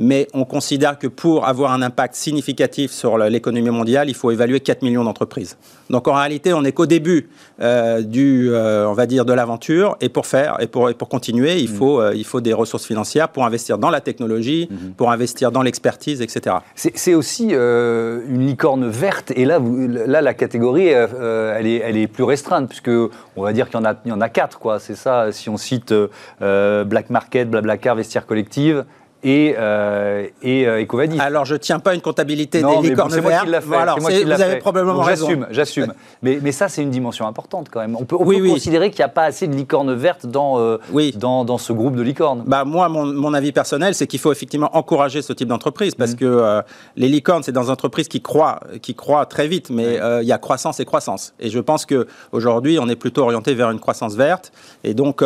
mais 0.01 0.27
on 0.33 0.45
considère 0.45 0.98
que 0.98 1.06
pour 1.06 1.48
avoir 1.48 1.71
un 1.71 1.81
impact 1.83 2.15
significatif 2.15 2.92
sur 2.92 3.19
l'économie 3.19 3.69
mondiale, 3.69 4.09
il 4.09 4.15
faut 4.15 4.31
évaluer 4.31 4.59
4 4.59 4.81
millions 4.81 5.03
d'entreprises. 5.03 5.57
Donc 5.92 6.07
en 6.07 6.13
réalité, 6.13 6.53
on 6.53 6.63
n'est 6.63 6.71
qu'au 6.71 6.88
début 6.88 7.30
euh, 7.62 8.01
du, 8.01 8.50
euh, 8.51 8.88
on 8.88 8.94
va 8.94 9.06
dire, 9.06 9.25
de 9.25 9.33
l'aventure, 9.33 9.98
et 10.01 10.09
pour 10.09 10.25
faire 10.25 10.57
et 10.59 10.65
pour, 10.65 10.92
pour 10.95 11.07
continuer, 11.07 11.59
il, 11.59 11.69
mmh. 11.69 11.75
faut, 11.75 12.01
euh, 12.01 12.13
il 12.15 12.25
faut 12.25 12.42
des 12.42 12.53
ressources 12.53 12.86
financières 12.86 13.30
pour 13.30 13.45
investir 13.45 13.77
dans 13.77 13.92
la 13.92 14.01
technologie, 14.01 14.69
mmh. 14.71 14.92
pour 14.98 15.12
investir 15.12 15.51
dans 15.51 15.62
l'expertise, 15.62 16.21
etc. 16.21 16.56
C'est 16.74 17.13
aussi 17.13 17.50
une 17.51 18.48
licorne 18.48 18.88
verte, 18.88 19.31
et 19.36 19.45
là, 19.45 19.59
vous, 19.59 19.88
là 19.88 20.21
la 20.21 20.33
catégorie, 20.33 20.88
elle, 20.88 21.68
est, 21.68 21.81
elle 21.83 21.98
est 21.98 22.07
plus 22.07 22.24
restreinte, 22.24 22.68
puisque 22.68 22.89
on 23.36 23.44
va 23.44 23.53
dire 23.53 23.69
qu'il 23.69 23.80
y 23.80 23.83
en 23.83 23.86
a, 23.86 23.94
il 24.06 24.09
y 24.09 24.13
en 24.13 24.21
a 24.21 24.30
quatre, 24.30 24.57
quoi. 24.57 24.80
C'est 24.80 24.95
ça, 24.95 25.31
si 25.31 25.50
on 25.50 25.57
cite 25.57 25.94
Black 26.39 27.12
Market, 27.12 27.50
Blablacar, 27.50 27.95
Vestiaire 27.95 28.25
Collective 28.25 28.86
et, 29.23 29.56
euh, 29.57 30.27
et 30.41 30.68
euh, 30.68 30.81
Ecovadis. 30.81 31.19
Alors, 31.19 31.45
je 31.45 31.53
ne 31.53 31.59
tiens 31.59 31.79
pas 31.79 31.94
une 31.94 32.01
comptabilité 32.01 32.62
des 32.62 32.89
licornes 32.89 33.13
vertes. 33.19 33.47
Voilà, 33.65 33.95
vous 33.95 34.07
avez 34.41 34.57
probablement 34.57 35.01
raison. 35.01 35.27
J'assume, 35.27 35.48
j'assume. 35.51 35.93
Mais, 36.22 36.39
mais, 36.41 36.51
ça, 36.51 36.69
c'est 36.69 36.81
une 36.81 36.89
dimension 36.89 37.27
importante 37.27 37.67
quand 37.69 37.79
même. 37.79 37.95
On 37.95 38.05
peut, 38.05 38.15
on 38.19 38.25
peut 38.25 38.50
considérer 38.50 38.89
qu'il 38.89 39.00
n'y 39.00 39.05
a 39.05 39.10
pas 39.10 39.24
assez 39.25 39.48
de 39.48 39.55
licornes 39.55 39.93
vertes 39.93 40.25
dans, 40.25 40.60
euh, 40.60 40.77
dans, 41.15 41.45
dans, 41.45 41.57
ce 41.57 41.74
groupe 41.74 41.95
de 41.95 42.01
licornes. 42.01 42.43
Bah, 42.45 42.65
moi, 42.65 42.89
mon, 42.89 43.05
mon 43.05 43.34
avis 43.34 43.51
personnel, 43.51 43.93
c'est 43.95 44.07
qu'il 44.07 44.19
faut 44.19 44.31
effectivement 44.31 44.75
encourager 44.75 45.22
ce 45.22 45.34
type 45.34 45.48
d'entreprise 45.48 45.95
parce 45.95 46.13
mmh. 46.13 46.17
que 46.17 46.25
euh, 46.25 46.62
les 46.95 47.07
licornes, 47.07 47.43
c'est 47.43 47.51
dans 47.51 47.63
des 47.63 47.69
entreprises 47.69 48.07
qui 48.07 48.22
croient, 48.22 48.60
qui 48.81 48.95
croient 48.95 49.25
très 49.25 49.48
vite, 49.48 49.69
mais 49.69 50.00
il 50.22 50.27
y 50.27 50.31
a 50.31 50.38
croissance 50.38 50.79
et 50.79 50.86
croissance. 50.86 51.34
Et 51.39 51.50
je 51.50 51.60
pense 51.60 51.86
qu'aujourd'hui, 51.86 52.79
on 52.79 52.88
est 52.89 52.95
plutôt 52.95 53.24
orienté 53.24 53.53
vers 53.53 53.69
une 53.69 53.79
croissance 53.79 54.15
verte. 54.15 54.51
Et 54.84 54.93
donc, 54.93 55.24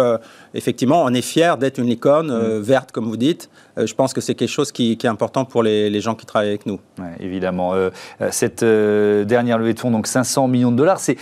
effectivement, 0.54 1.04
on 1.04 1.14
est 1.14 1.22
fier 1.22 1.58
d'être 1.58 1.78
une 1.78 1.88
licorne 1.88 2.32
mmh. 2.32 2.60
verte, 2.60 2.92
comme 2.92 3.06
vous 3.06 3.18
dites. 3.18 3.50
Euh, 3.86 3.88
je 3.88 3.96
pense 3.96 4.14
que 4.14 4.22
c'est 4.22 4.36
quelque 4.36 4.50
chose 4.50 4.72
qui, 4.72 4.92
est 4.92 5.06
important 5.06 5.46
pour 5.46 5.64
les, 5.64 6.02
gens 6.02 6.16
qui 6.16 6.26
travaillent 6.26 6.50
avec 6.50 6.66
nous. 6.66 6.80
évidemment. 7.20 7.74
Euh, 7.74 7.90
euh, 8.22 8.30
cette 8.32 8.64
dernière 8.64 9.58
levée 9.58 9.74
de 9.74 9.80
fonds, 9.80 9.92
donc 9.92 10.08
500 10.08 10.48
millions 10.48 10.72
de 10.72 10.78
dollars, 10.78 11.00
c'est. 11.00 11.18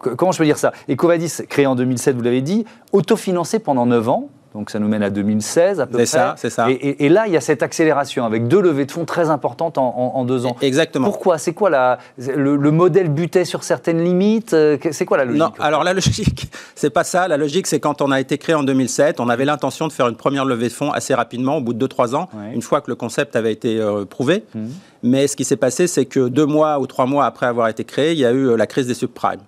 comment 0.00 0.32
je 0.32 0.38
peux 0.38 0.44
dire 0.44 0.58
ça 0.58 0.72
Ecovadis, 0.88 1.42
créé 1.48 1.66
en 1.66 1.74
2007, 1.74 2.16
vous 2.16 2.22
l'avez 2.22 2.42
dit, 2.42 2.64
autofinancé 2.92 3.58
pendant 3.58 3.86
9 3.86 4.08
ans. 4.08 4.28
Donc 4.54 4.70
ça 4.70 4.78
nous 4.78 4.88
mène 4.88 5.02
à 5.02 5.10
2016 5.10 5.80
à 5.80 5.86
peu 5.86 5.94
près. 5.94 6.06
C'est 6.06 6.16
ça, 6.16 6.34
c'est 6.36 6.50
ça. 6.50 6.66
Et, 6.70 7.08
là, 7.08 7.26
il 7.26 7.32
y 7.32 7.36
a 7.36 7.40
cette 7.40 7.62
accélération 7.62 8.24
avec 8.24 8.48
deux 8.48 8.60
levées 8.60 8.84
de 8.84 8.92
fonds 8.92 9.04
très 9.04 9.30
importantes 9.30 9.78
en, 9.78 10.24
deux 10.24 10.46
ans. 10.46 10.56
Exactement. 10.60 11.06
Pourquoi? 11.06 11.38
C'est 11.38 11.52
quoi 11.52 11.70
la, 11.70 11.98
le, 12.18 12.70
modèle 12.70 13.08
butait 13.08 13.44
sur 13.44 13.64
certaines 13.64 14.02
limites? 14.02 14.54
C'est 14.90 15.04
quoi 15.04 15.16
la 15.16 15.24
logique? 15.24 15.40
Non, 15.40 15.52
alors 15.58 15.84
la 15.84 15.94
logique, 15.94 16.50
c'est 16.74 16.90
pas 16.90 17.04
ça. 17.04 17.28
La 17.28 17.36
logique, 17.36 17.66
c'est 17.66 17.80
quand 17.80 18.02
on 18.02 18.10
a 18.10 18.20
été 18.20 18.38
créé 18.38 18.54
en 18.54 18.62
2007, 18.62 19.20
on 19.20 19.28
avait 19.28 19.44
l'intention 19.44 19.88
de 19.88 19.92
faire 19.92 20.08
une 20.08 20.16
première 20.16 20.44
levée 20.44 20.68
de 20.68 20.72
fonds 20.72 20.90
assez 20.90 21.14
rapidement, 21.14 21.56
au 21.56 21.60
bout 21.60 21.74
de 21.74 21.86
2-3 21.86 22.14
ans, 22.14 22.28
une 22.52 22.62
fois 22.62 22.80
que 22.80 22.90
le 22.90 22.96
concept 22.96 23.36
avait 23.36 23.52
été 23.52 23.78
euh, 23.78 24.04
prouvé. 24.04 24.44
Mmh. 24.54 24.66
Mais 25.02 25.26
ce 25.26 25.36
qui 25.36 25.44
s'est 25.44 25.56
passé, 25.56 25.86
c'est 25.86 26.06
que 26.06 26.28
deux 26.28 26.46
mois 26.46 26.78
ou 26.78 26.86
trois 26.86 27.06
mois 27.06 27.26
après 27.26 27.46
avoir 27.46 27.68
été 27.68 27.84
créé, 27.84 28.12
il 28.12 28.18
y 28.18 28.24
a 28.24 28.30
eu 28.30 28.48
euh, 28.48 28.56
la 28.56 28.66
crise 28.66 28.86
des 28.86 28.94
subprimes. 28.94 29.40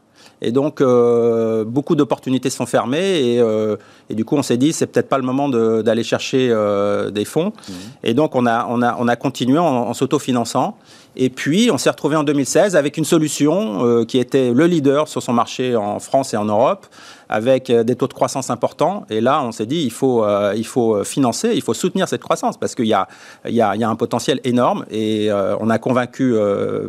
Et 0.42 0.52
donc, 0.52 0.80
euh, 0.80 1.64
beaucoup 1.64 1.96
d'opportunités 1.96 2.50
sont 2.50 2.66
fermées. 2.66 3.20
Et, 3.20 3.40
euh, 3.40 3.76
et, 4.10 4.14
du 4.14 4.24
coup, 4.24 4.36
on 4.36 4.42
s'est 4.42 4.56
dit, 4.56 4.72
c'est 4.72 4.86
peut-être 4.86 5.08
pas 5.08 5.18
le 5.18 5.24
moment 5.24 5.48
d'aller 5.48 6.02
chercher 6.02 6.48
euh, 6.50 7.10
des 7.10 7.24
fonds. 7.24 7.52
Mmh. 7.68 7.72
Et 8.02 8.14
donc, 8.14 8.34
on 8.34 8.46
a, 8.46 8.66
on 8.68 8.82
a, 8.82 8.96
on 8.98 9.08
a 9.08 9.16
continué 9.16 9.58
en, 9.58 9.64
en 9.64 9.94
s'autofinançant. 9.94 10.76
Et 11.16 11.30
puis, 11.30 11.70
on 11.72 11.78
s'est 11.78 11.90
retrouvé 11.90 12.16
en 12.16 12.24
2016 12.24 12.74
avec 12.74 12.96
une 12.96 13.04
solution 13.04 14.04
qui 14.04 14.18
était 14.18 14.52
le 14.52 14.66
leader 14.66 15.06
sur 15.06 15.22
son 15.22 15.32
marché 15.32 15.76
en 15.76 16.00
France 16.00 16.34
et 16.34 16.36
en 16.36 16.46
Europe, 16.46 16.86
avec 17.28 17.70
des 17.70 17.94
taux 17.94 18.08
de 18.08 18.12
croissance 18.12 18.50
importants. 18.50 19.06
Et 19.08 19.20
là, 19.20 19.40
on 19.44 19.52
s'est 19.52 19.66
dit, 19.66 19.84
il 19.84 19.92
faut, 19.92 20.26
il 20.56 20.66
faut 20.66 21.04
financer, 21.04 21.52
il 21.54 21.62
faut 21.62 21.72
soutenir 21.72 22.08
cette 22.08 22.20
croissance 22.20 22.56
parce 22.56 22.74
qu'il 22.74 22.86
y 22.86 22.94
a, 22.94 23.06
il 23.46 23.54
y, 23.54 23.62
a, 23.62 23.76
il 23.76 23.80
y 23.80 23.84
a 23.84 23.88
un 23.88 23.94
potentiel 23.94 24.40
énorme. 24.42 24.86
Et 24.90 25.30
on 25.60 25.70
a 25.70 25.78
convaincu 25.78 26.34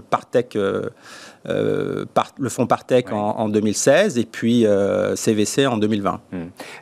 Partech 0.09 0.57
euh, 1.47 2.05
le 2.39 2.49
fonds 2.49 2.65
Partech 2.65 3.11
en, 3.11 3.49
2016 3.49 4.17
et 4.17 4.25
puis 4.25 4.65
CVC 5.15 5.63
euh, 5.63 5.69
en 5.69 5.77
2020. 5.77 6.19
Hmm. 6.31 6.37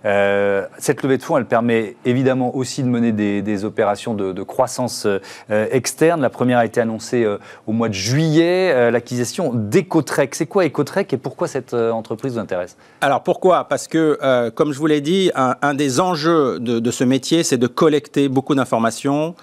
Euh, 0.06 0.66
cette 0.78 1.04
levée 1.04 1.18
de 1.18 1.24
fonds, 1.24 1.38
elle 1.38 1.46
permet 1.46 1.96
évidemment 2.06 2.56
aussi 2.56 2.84
de 2.84 2.88
mener 2.88 3.12
des, 3.12 3.66
opérations 3.66 4.14
de, 4.14 4.44
croissance 4.44 5.08
externe. 5.50 6.22
La 6.22 6.30
première 6.30 6.58
a 6.58 6.66
été 6.66 6.82
annoncée 6.82 7.26
au 7.68 7.72
mois 7.72 7.90
de 7.90 7.94
juillet, 7.94 8.92
l'acquisition 8.92 9.52
d'Ecotrek. 9.54 10.36
C'est 10.36 10.46
quoi 10.46 10.66
Ecotrek 10.66 11.14
et 11.14 11.18
pourquoi 11.18 11.48
cette 11.48 11.74
entreprise 11.74 12.34
vous 12.34 12.40
intéresse? 12.40 12.78
Alors 13.02 13.24
pourquoi? 13.24 13.66
Parce 13.66 13.88
que, 13.88 14.50
comme 14.50 14.74
je 14.74 14.80
vous 14.80 14.88
l'ai 14.88 15.02
dit, 15.02 15.32
un, 15.36 15.74
des 15.74 16.00
enjeux 16.00 16.60
de, 16.60 16.92
ce 16.92 17.04
métier, 17.04 17.44
c'est 17.44 17.58
de 17.58 17.68
collecter 17.68 18.28
beaucoup 18.28 18.56
d'informations 18.56 19.36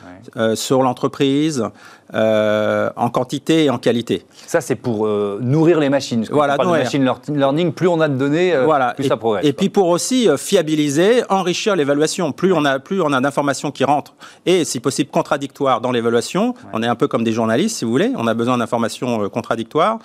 sur 0.55 0.83
l'entreprise, 0.83 1.65
en 2.12 3.11
quantité 3.11 3.65
et 3.65 3.71
en 3.71 3.79
qualité. 3.79 4.27
Ça, 4.47 4.61
c'est 4.61 4.77
pour 4.77 5.10
euh, 5.11 5.38
nourrir 5.40 5.81
les 5.81 5.88
machines. 5.88 6.25
voilà, 6.31 6.57
on 6.59 6.71
machine 6.71 7.05
learning, 7.29 7.73
plus 7.73 7.88
on 7.88 8.00
a 8.00 8.09
de 8.09 8.14
données, 8.14 8.55
euh, 8.55 8.67
plus 8.95 9.09
ça 9.09 9.17
progresse. 9.17 9.45
Et 9.45 9.52
puis 9.52 9.69
pour 9.69 9.88
aussi 9.88 10.29
euh, 10.29 10.37
fiabiliser, 10.37 11.23
enrichir 11.29 11.76
l'évaluation. 11.76 12.33
Plus 12.33 12.52
on 12.52 12.64
a, 12.64 12.79
plus 12.79 13.02
on 13.02 13.12
a 13.12 13.21
d'informations 13.21 13.71
qui 13.71 13.85
rentrent 13.85 14.14
et, 14.47 14.64
si 14.64 14.81
possible, 14.81 15.11
contradictoires 15.11 15.81
dans 15.81 15.90
l'évaluation. 15.90 16.55
On 16.73 16.83
est 16.83 16.87
un 16.87 16.95
peu 16.95 17.09
comme 17.09 17.25
des 17.25 17.33
journalistes, 17.33 17.79
si 17.79 17.85
vous 17.85 17.90
voulez. 17.90 18.12
On 18.17 18.26
a 18.26 18.35
besoin 18.35 18.59
d'informations 18.59 19.29
contradictoires 19.29 19.99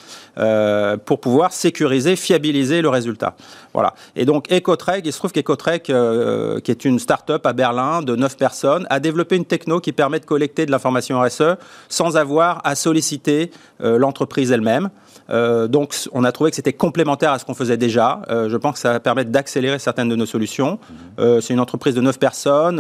pour 1.06 1.20
pouvoir 1.20 1.52
sécuriser, 1.52 2.16
fiabiliser 2.16 2.82
le 2.82 2.90
résultat. 2.90 3.36
Voilà. 3.74 3.94
Et 4.16 4.26
donc 4.26 4.52
Ecotrek, 4.52 5.02
il 5.06 5.14
se 5.14 5.18
trouve 5.18 5.32
qu'Ecotrek, 5.32 5.84
qui 5.84 6.72
est 6.72 6.86
une 6.86 7.00
start-up 7.00 7.46
à 7.46 7.54
Berlin 7.54 8.02
de 8.02 8.16
9 8.16 8.38
personnes, 8.38 8.88
a 8.90 9.00
développé 9.00 9.36
une 9.36 9.46
techno 9.46 9.80
qui 9.80 9.92
permet 9.92 10.20
de 10.20 10.26
collecter 10.26 10.66
de 10.66 10.72
l'information 10.72 11.22
RSE 11.22 11.56
sans 11.90 12.18
avoir 12.18 12.62
à 12.64 12.76
solliciter 12.76 13.52
l'entreprise 13.80 14.52
elle-même. 14.52 14.90
Euh, 15.30 15.68
donc, 15.68 15.96
on 16.12 16.24
a 16.24 16.32
trouvé 16.32 16.52
que 16.52 16.56
c'était 16.56 16.74
complémentaire 16.74 17.32
à 17.32 17.40
ce 17.40 17.46
qu'on 17.46 17.54
faisait 17.54 17.78
déjà. 17.78 18.22
Euh, 18.30 18.50
je 18.50 18.58
pense 18.58 18.74
que 18.74 18.80
ça 18.80 18.92
va 18.92 19.00
permettre 19.00 19.32
d'accélérer 19.32 19.80
certaines 19.80 20.10
de 20.10 20.16
nos 20.16 20.26
solutions. 20.26 20.80
Euh, 21.20 21.42
c'est 21.42 21.54
une 21.54 21.60
entreprise 21.60 21.96
de 21.96 22.02
9 22.02 22.20
personnes 22.20 22.78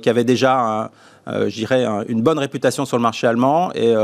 qui 0.00 0.08
avait 0.08 0.24
déjà 0.24 0.58
un, 0.58 0.90
je 1.26 1.54
dirais, 1.54 1.86
une 2.08 2.22
bonne 2.22 2.38
réputation 2.38 2.84
sur 2.84 2.96
le 2.96 3.02
marché 3.02 3.26
allemand. 3.26 3.70
Et 3.74 3.94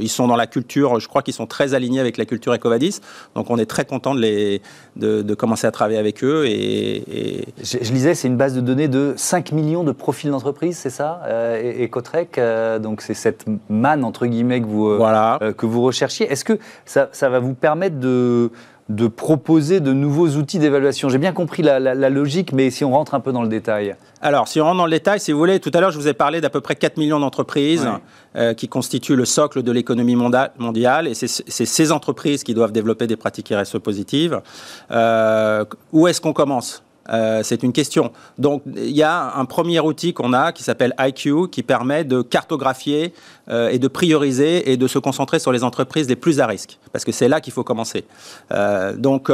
ils 0.00 0.10
sont 0.10 0.26
dans 0.26 0.36
la 0.36 0.46
culture, 0.46 1.00
je 1.00 1.08
crois 1.08 1.22
qu'ils 1.22 1.34
sont 1.34 1.46
très 1.46 1.74
alignés 1.74 2.00
avec 2.00 2.16
la 2.16 2.24
culture 2.24 2.52
Ecovadis. 2.52 3.00
Donc 3.34 3.50
on 3.50 3.58
est 3.58 3.66
très 3.66 3.84
content 3.84 4.14
de, 4.14 4.20
les, 4.20 4.62
de, 4.96 5.34
commencer 5.34 5.66
à 5.66 5.70
travailler 5.70 5.98
avec 5.98 6.22
eux. 6.22 6.44
Et, 6.46 7.44
Je, 7.62 7.92
lisais, 7.92 8.14
c'est 8.14 8.28
une 8.28 8.36
base 8.36 8.54
de 8.54 8.60
données 8.60 8.88
de 8.88 9.14
5 9.16 9.52
millions 9.52 9.84
de 9.84 9.92
profils 9.92 10.30
d'entreprise, 10.30 10.76
c'est 10.76 10.90
ça 10.90 11.22
euh, 11.26 11.84
Ecotrek, 11.84 12.40
donc 12.80 13.00
c'est 13.00 13.14
cette 13.14 13.46
manne, 13.68 14.04
entre 14.04 14.26
guillemets, 14.26 14.60
que 14.60 14.66
vous, 14.66 14.96
voilà. 14.96 15.38
que 15.56 15.66
vous 15.66 15.82
recherchiez. 15.82 16.30
Est-ce 16.30 16.44
que 16.44 16.58
ça, 16.84 17.08
ça 17.12 17.28
va 17.28 17.38
vous 17.38 17.54
permettre 17.54 17.98
de 17.98 18.50
de 18.88 19.06
proposer 19.06 19.80
de 19.80 19.92
nouveaux 19.92 20.28
outils 20.28 20.58
d'évaluation? 20.58 21.08
J'ai 21.08 21.18
bien 21.18 21.32
compris 21.32 21.62
la, 21.62 21.78
logique, 22.10 22.52
mais 22.52 22.70
si 22.70 22.84
on 22.84 22.90
rentre 22.90 23.14
un 23.14 23.20
peu 23.20 23.32
dans 23.32 23.42
le 23.42 23.48
détail. 23.48 23.96
Alors, 24.20 24.48
si 24.48 24.60
on 24.60 24.64
rentre 24.64 24.78
dans 24.78 24.84
le 24.84 24.90
détail, 24.90 25.20
si 25.20 25.32
vous 25.32 25.38
voulez, 25.38 25.60
tout 25.60 25.70
à 25.74 25.80
l'heure, 25.80 25.90
je 25.90 25.98
vous 25.98 26.08
ai 26.08 26.14
parlé 26.14 26.40
d'à 26.40 26.50
peu 26.50 26.60
près 26.60 26.76
4 26.76 26.96
millions 26.96 27.20
d'entreprises 27.20 27.88
euh, 28.36 28.54
qui 28.54 28.68
constituent 28.68 29.16
le 29.16 29.24
socle 29.24 29.62
de 29.62 29.72
l'économie 29.72 30.16
mondiale, 30.16 31.08
et 31.08 31.14
c'est 31.14 31.26
ces 31.26 31.92
entreprises 31.92 32.44
qui 32.44 32.54
doivent 32.54 32.72
développer 32.72 33.06
des 33.06 33.16
pratiques 33.16 33.52
RSE 33.54 33.78
positives. 33.82 34.40
Euh, 34.90 35.64
où 35.92 36.08
est-ce 36.08 36.20
qu'on 36.20 36.32
commence? 36.32 36.82
Euh, 37.10 37.40
c'est 37.42 37.62
une 37.62 37.72
question. 37.72 38.12
Donc, 38.38 38.62
il 38.66 38.90
y 38.90 39.02
a 39.02 39.34
un 39.36 39.44
premier 39.44 39.80
outil 39.80 40.12
qu'on 40.12 40.32
a 40.32 40.52
qui 40.52 40.62
s'appelle 40.62 40.94
IQ, 40.98 41.48
qui 41.50 41.62
permet 41.62 42.04
de 42.04 42.22
cartographier 42.22 43.12
euh, 43.48 43.70
et 43.70 43.78
de 43.78 43.88
prioriser 43.88 44.70
et 44.70 44.76
de 44.76 44.86
se 44.86 44.98
concentrer 44.98 45.38
sur 45.38 45.52
les 45.52 45.64
entreprises 45.64 46.08
les 46.08 46.16
plus 46.16 46.40
à 46.40 46.46
risque, 46.46 46.78
parce 46.92 47.04
que 47.04 47.12
c'est 47.12 47.28
là 47.28 47.40
qu'il 47.40 47.52
faut 47.52 47.64
commencer. 47.64 48.04
Euh, 48.52 48.94
donc, 48.96 49.30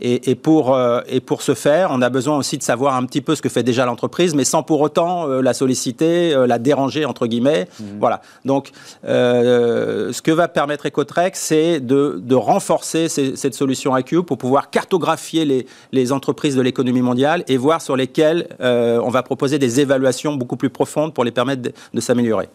et, 0.00 0.34
pour, 0.34 0.78
et 1.08 1.20
pour 1.20 1.42
ce 1.42 1.54
faire, 1.54 1.90
on 1.92 2.02
a 2.02 2.10
besoin 2.10 2.36
aussi 2.36 2.58
de 2.58 2.62
savoir 2.62 2.94
un 2.94 3.04
petit 3.04 3.20
peu 3.20 3.34
ce 3.34 3.42
que 3.42 3.48
fait 3.48 3.62
déjà 3.62 3.84
l'entreprise, 3.84 4.34
mais 4.34 4.44
sans 4.44 4.62
pour 4.62 4.80
autant 4.80 5.26
la 5.26 5.54
solliciter, 5.54 6.34
la 6.46 6.58
déranger, 6.58 7.04
entre 7.04 7.26
guillemets. 7.26 7.68
Mmh. 7.80 7.84
Voilà. 7.98 8.20
Donc, 8.44 8.70
ce 9.04 10.22
que 10.22 10.30
va 10.30 10.48
permettre 10.48 10.86
Ecotrek, 10.86 11.34
c'est 11.36 11.80
de, 11.80 12.20
de 12.22 12.34
renforcer 12.34 13.08
cette 13.08 13.54
solution 13.54 13.96
IQ 13.96 14.22
pour 14.22 14.38
pouvoir 14.38 14.70
cartographier 14.70 15.44
les, 15.44 15.66
les 15.92 16.12
entreprises 16.12 16.56
de 16.56 16.62
l'économie 16.62 17.02
mondiale 17.08 17.42
et 17.48 17.56
voir 17.56 17.80
sur 17.80 17.96
lesquelles 17.96 18.48
euh, 18.60 19.00
on 19.02 19.08
va 19.08 19.22
proposer 19.22 19.58
des 19.58 19.80
évaluations 19.80 20.34
beaucoup 20.34 20.56
plus 20.56 20.70
profondes 20.70 21.14
pour 21.14 21.24
les 21.24 21.30
permettre 21.30 21.62
de, 21.62 22.00
s'améliorer. 22.00 22.48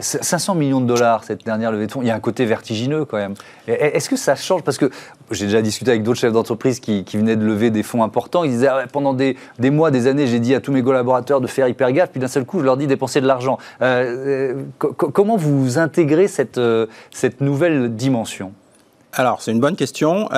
500 0.00 0.54
hmm. 0.54 0.56
euh, 0.56 0.58
millions 0.58 0.80
de 0.80 0.86
dollars, 0.86 1.24
cette 1.24 1.44
dernière 1.44 1.70
levée 1.70 1.86
de 1.86 1.92
fonds, 1.92 2.02
il 2.02 2.08
y 2.08 2.10
a 2.10 2.14
un 2.14 2.20
côté 2.20 2.44
vertigineux 2.46 3.04
quand 3.04 3.18
même. 3.18 3.34
Est-ce 3.66 4.08
que 4.08 4.16
ça 4.16 4.34
change? 4.34 4.62
Parce 4.62 4.78
que 4.78 4.90
j'ai 5.30 5.46
déjà 5.46 5.62
discuté 5.62 5.90
avec 5.90 6.02
d'autres 6.02 6.18
chefs 6.18 6.32
d'entreprise 6.32 6.80
qui, 6.80 7.04
venaient 7.12 7.36
de 7.36 7.44
lever 7.44 7.70
des 7.70 7.82
fonds 7.82 8.02
importants. 8.02 8.42
Ils 8.44 8.52
disaient 8.52 8.68
ah 8.68 8.84
pendant 8.90 9.12
des, 9.12 9.36
mois, 9.70 9.90
des 9.90 10.06
années, 10.06 10.26
j'ai 10.26 10.40
dit 10.40 10.54
à 10.54 10.60
tous 10.60 10.72
mes 10.72 10.82
collaborateurs 10.82 11.40
de 11.40 11.46
faire 11.46 11.68
hyper 11.68 11.92
gaffe, 11.92 12.10
puis 12.10 12.20
d'un 12.20 12.28
seul 12.28 12.44
coup, 12.44 12.58
je 12.58 12.64
leur 12.64 12.76
dis 12.76 12.86
dépenser 12.86 13.20
de 13.20 13.26
l'argent. 13.26 13.58
Euh, 13.82 14.62
comment 14.78 15.36
vous 15.36 15.78
intégrez 15.78 16.28
cette, 16.28 16.60
cette 17.10 17.40
nouvelle 17.40 17.94
dimension? 17.94 18.52
Alors, 19.12 19.42
c'est 19.42 19.52
une 19.52 19.60
bonne 19.60 19.76
question 19.76 20.28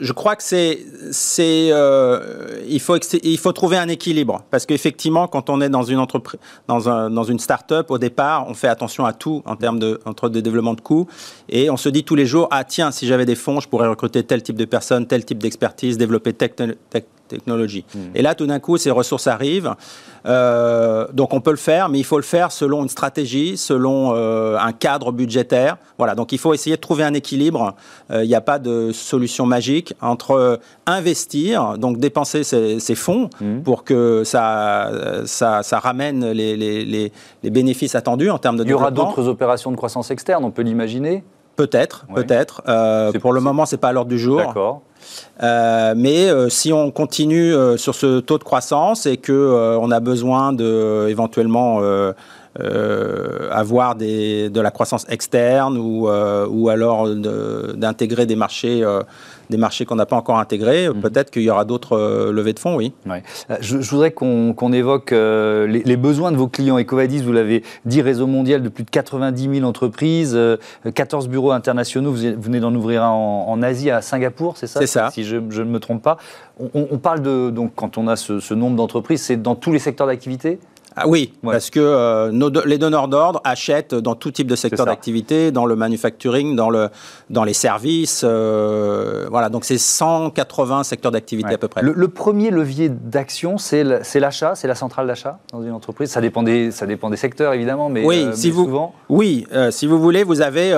je 0.00 0.12
crois 0.12 0.36
que 0.36 0.42
c'est, 0.42 0.84
c'est, 1.10 1.70
euh, 1.72 2.60
il 2.68 2.80
faut, 2.80 2.96
il 3.22 3.38
faut 3.38 3.52
trouver 3.52 3.78
un 3.78 3.88
équilibre. 3.88 4.42
Parce 4.50 4.66
qu'effectivement, 4.66 5.28
quand 5.28 5.50
on 5.50 5.60
est 5.60 5.68
dans 5.68 5.82
une 5.82 5.98
entreprise, 5.98 6.40
dans, 6.66 6.88
un, 6.88 7.10
dans 7.10 7.24
une 7.24 7.38
start-up, 7.38 7.90
au 7.90 7.98
départ, 7.98 8.46
on 8.48 8.54
fait 8.54 8.68
attention 8.68 9.06
à 9.06 9.12
tout 9.12 9.42
en 9.46 9.56
termes 9.56 9.78
de 9.78 10.00
entre 10.04 10.28
de 10.28 10.40
développement 10.40 10.74
de 10.74 10.80
coûts. 10.80 11.06
Et 11.48 11.70
on 11.70 11.76
se 11.76 11.88
dit 11.88 12.04
tous 12.04 12.14
les 12.14 12.26
jours, 12.26 12.48
ah 12.50 12.64
tiens, 12.64 12.90
si 12.90 13.06
j'avais 13.06 13.26
des 13.26 13.34
fonds, 13.34 13.60
je 13.60 13.68
pourrais 13.68 13.88
recruter 13.88 14.22
tel 14.22 14.42
type 14.42 14.56
de 14.56 14.64
personnes, 14.64 15.06
tel 15.06 15.24
type 15.24 15.38
d'expertise, 15.38 15.96
développer 15.96 16.32
tech, 16.32 16.52
tech, 16.56 17.04
technologie. 17.28 17.84
Hmm. 17.94 17.98
Et 18.14 18.22
là, 18.22 18.34
tout 18.34 18.46
d'un 18.46 18.58
coup, 18.58 18.76
ces 18.76 18.90
ressources 18.90 19.26
arrivent. 19.26 19.74
Euh, 20.26 21.06
donc 21.12 21.32
on 21.32 21.40
peut 21.40 21.50
le 21.50 21.56
faire, 21.56 21.88
mais 21.88 21.98
il 21.98 22.04
faut 22.04 22.16
le 22.16 22.22
faire 22.22 22.52
selon 22.52 22.82
une 22.82 22.88
stratégie, 22.88 23.56
selon 23.56 24.12
euh, 24.14 24.58
un 24.58 24.72
cadre 24.72 25.12
budgétaire. 25.12 25.76
Voilà, 25.96 26.14
donc 26.14 26.32
il 26.32 26.38
faut 26.38 26.54
essayer 26.54 26.76
de 26.76 26.80
trouver 26.80 27.04
un 27.04 27.14
équilibre. 27.14 27.74
Euh, 28.10 28.24
il 28.24 28.28
n'y 28.28 28.34
a 28.34 28.40
pas 28.40 28.58
de 28.58 28.92
solution 28.92 29.46
magique 29.46 29.94
entre 30.00 30.60
investir, 30.86 31.78
donc 31.78 31.98
dépenser 31.98 32.42
ces, 32.44 32.94
fonds 32.94 33.30
hmm. 33.40 33.62
pour 33.62 33.84
que 33.84 34.24
ça, 34.24 34.90
ça, 35.24 35.62
ça 35.62 35.78
ramène 35.78 36.30
les, 36.30 36.56
les, 36.56 37.12
les, 37.42 37.50
bénéfices 37.50 37.94
attendus 37.94 38.30
en 38.30 38.38
termes 38.38 38.56
de 38.56 38.64
développement. 38.64 38.88
Il 38.88 38.96
y 38.96 39.00
aura 39.00 39.12
d'autres 39.14 39.28
opérations 39.28 39.70
de 39.70 39.76
croissance 39.76 40.10
externe, 40.10 40.44
on 40.44 40.50
peut 40.50 40.62
l'imaginer? 40.62 41.22
Peut-être, 41.56 42.06
peut-être. 42.14 42.62
pour 43.18 43.32
le 43.32 43.40
moment, 43.40 43.66
c'est 43.66 43.78
pas 43.78 43.88
à 43.88 43.92
l'ordre 43.92 44.10
du 44.10 44.18
jour. 44.18 44.38
D'accord. 44.38 44.82
Euh, 45.42 45.94
mais 45.96 46.28
euh, 46.28 46.48
si 46.48 46.72
on 46.72 46.90
continue 46.90 47.54
euh, 47.54 47.76
sur 47.76 47.94
ce 47.94 48.20
taux 48.20 48.38
de 48.38 48.44
croissance 48.44 49.06
et 49.06 49.16
que 49.16 49.76
on 49.80 49.90
a 49.90 50.00
besoin 50.00 50.52
de 50.52 51.06
éventuellement 51.08 51.80
avoir 53.50 53.94
de 53.94 54.60
la 54.60 54.70
croissance 54.70 55.06
externe 55.08 55.78
ou 55.78 56.68
alors 56.68 57.08
d'intégrer 57.08 58.26
des 58.26 58.36
marchés 58.36 58.84
des 59.50 59.56
marchés 59.56 59.84
qu'on 59.84 59.96
n'a 59.96 60.06
pas 60.06 60.16
encore 60.16 60.38
intégrés. 60.38 60.88
Mhm. 60.88 61.00
Peut-être 61.00 61.30
qu'il 61.30 61.42
y 61.42 61.50
aura 61.50 61.64
d'autres 61.64 61.96
euh, 61.96 62.32
levées 62.32 62.52
de 62.52 62.58
fonds, 62.58 62.76
oui. 62.76 62.92
Euh, 63.08 63.56
je, 63.60 63.76
voudrais 63.76 64.10
qu'on 64.10 64.72
évoque 64.72 65.12
euh, 65.12 65.66
les, 65.66 65.96
besoins 65.96 66.32
de 66.32 66.36
vos 66.36 66.48
clients. 66.48 66.78
Ecovadis, 66.78 67.22
vous 67.22 67.32
l'avez 67.32 67.62
dit, 67.84 68.02
réseau 68.02 68.26
mondial 68.26 68.62
de 68.62 68.68
plus 68.68 68.84
de 68.84 68.90
90 68.90 69.56
000 69.56 69.66
entreprises, 69.66 70.38
14 70.94 71.28
bureaux 71.28 71.52
internationaux. 71.52 72.12
Vous 72.12 72.40
venez 72.40 72.60
d'en 72.60 72.74
ouvrir 72.74 73.04
un 73.04 73.10
en, 73.10 73.62
Asie, 73.62 73.90
à 73.90 74.02
Singapour, 74.02 74.56
c'est 74.56 74.66
ça? 74.66 74.80
C'est 74.80 74.86
ça. 74.86 75.10
Si 75.10 75.24
je, 75.24 75.36
ne 75.36 75.64
me 75.64 75.80
trompe 75.80 76.02
pas. 76.02 76.18
On, 76.74 76.98
parle 76.98 77.22
de, 77.22 77.50
donc, 77.50 77.72
quand 77.74 77.98
on 77.98 78.08
a 78.08 78.16
ce, 78.16 78.40
ce 78.40 78.54
nombre 78.54 78.76
d'entreprises, 78.76 79.22
c'est 79.22 79.36
dans 79.40 79.54
tous 79.54 79.72
les 79.72 79.78
secteurs 79.78 80.06
d'activité? 80.06 80.58
Ah 81.00 81.08
oui, 81.08 81.32
parce 81.42 81.70
que 81.70 81.80
euh, 81.80 82.50
les 82.66 82.78
donneurs 82.78 83.08
d'ordre 83.08 83.40
achètent 83.44 83.94
dans 83.94 84.14
tout 84.14 84.30
type 84.30 84.46
de 84.46 84.56
secteur 84.56 84.86
d'activité, 84.86 85.50
dans 85.52 85.66
le 85.66 85.76
manufacturing, 85.76 86.56
dans, 86.56 86.70
le, 86.70 86.88
dans 87.30 87.44
les 87.44 87.52
services. 87.52 88.22
Euh, 88.24 89.26
voilà, 89.30 89.48
donc 89.48 89.64
c'est 89.64 89.78
180 89.78 90.82
secteurs 90.82 91.12
d'activité 91.12 91.54
à 91.54 91.58
peu 91.58 91.68
près. 91.68 91.82
Le, 91.82 92.08
premier 92.08 92.50
levier 92.50 92.88
d'action, 92.88 93.58
c'est 93.58 93.84
l'achat, 93.84 94.54
c'est 94.54 94.68
la 94.68 94.74
centrale 94.74 95.06
d'achat 95.06 95.38
dans 95.52 95.62
une 95.62 95.72
entreprise. 95.72 96.10
Ça 96.10 96.20
dépend 96.20 96.42
des, 96.42 96.70
ça 96.70 96.86
dépend 96.86 97.10
des 97.10 97.16
secteurs 97.16 97.52
évidemment, 97.52 97.88
mais, 97.88 98.04
oui, 98.04 98.24
euh, 98.24 98.32
si 98.32 98.50
vous, 98.50 98.64
souvent. 98.64 98.94
Oui, 99.08 99.46
si 99.70 99.86
vous 99.86 100.00
voulez, 100.00 100.24
vous 100.24 100.40
avez 100.40 100.70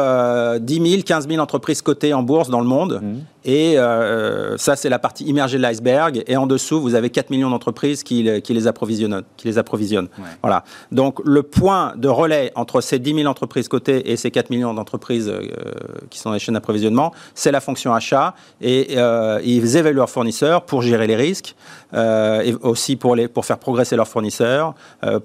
10 0.60 0.90
000, 0.90 1.02
15 1.02 1.28
000 1.28 1.40
entreprises 1.40 1.82
cotées 1.82 2.12
en 2.12 2.22
bourse 2.22 2.50
dans 2.50 2.60
le 2.60 2.66
monde. 2.66 3.00
Mmh. 3.02 3.39
Et 3.44 3.78
euh, 3.78 4.56
ça, 4.58 4.76
c'est 4.76 4.88
la 4.88 4.98
partie 4.98 5.24
immergée 5.24 5.56
de 5.56 5.62
l'iceberg. 5.62 6.22
Et 6.26 6.36
en 6.36 6.46
dessous, 6.46 6.80
vous 6.80 6.94
avez 6.94 7.10
4 7.10 7.30
millions 7.30 7.50
d'entreprises 7.50 8.02
qui, 8.02 8.40
qui, 8.42 8.54
les 8.54 8.66
approvisionnent. 8.66 9.22
Qui 9.36 9.48
les 9.48 9.58
approvisionnent. 9.58 10.08
Voilà. 10.42 10.64
Donc, 10.92 11.20
le 11.24 11.42
point 11.42 11.94
de 11.96 12.08
relais 12.08 12.52
entre 12.54 12.80
ces 12.80 12.98
10 12.98 13.14
000 13.14 13.26
entreprises 13.26 13.68
cotées 13.68 14.10
et 14.10 14.16
ces 14.16 14.30
4 14.30 14.50
millions 14.50 14.74
d'entreprises 14.74 15.28
euh, 15.28 15.40
qui 16.10 16.18
sont 16.18 16.30
dans 16.30 16.34
les 16.34 16.40
chaînes 16.40 16.54
d'approvisionnement, 16.54 17.12
c'est 17.34 17.52
la 17.52 17.60
fonction 17.60 17.94
achat. 17.94 18.34
Et 18.60 18.96
euh, 18.96 19.40
ils 19.44 19.76
évaluent 19.76 19.96
leurs 19.96 20.10
fournisseurs 20.10 20.62
pour 20.62 20.82
gérer 20.82 21.06
les 21.06 21.16
risques, 21.16 21.54
et 21.94 22.54
aussi 22.62 22.96
pour, 22.96 23.16
les, 23.16 23.28
pour 23.28 23.44
faire 23.44 23.58
progresser 23.58 23.96
leurs 23.96 24.08
fournisseurs, 24.08 24.74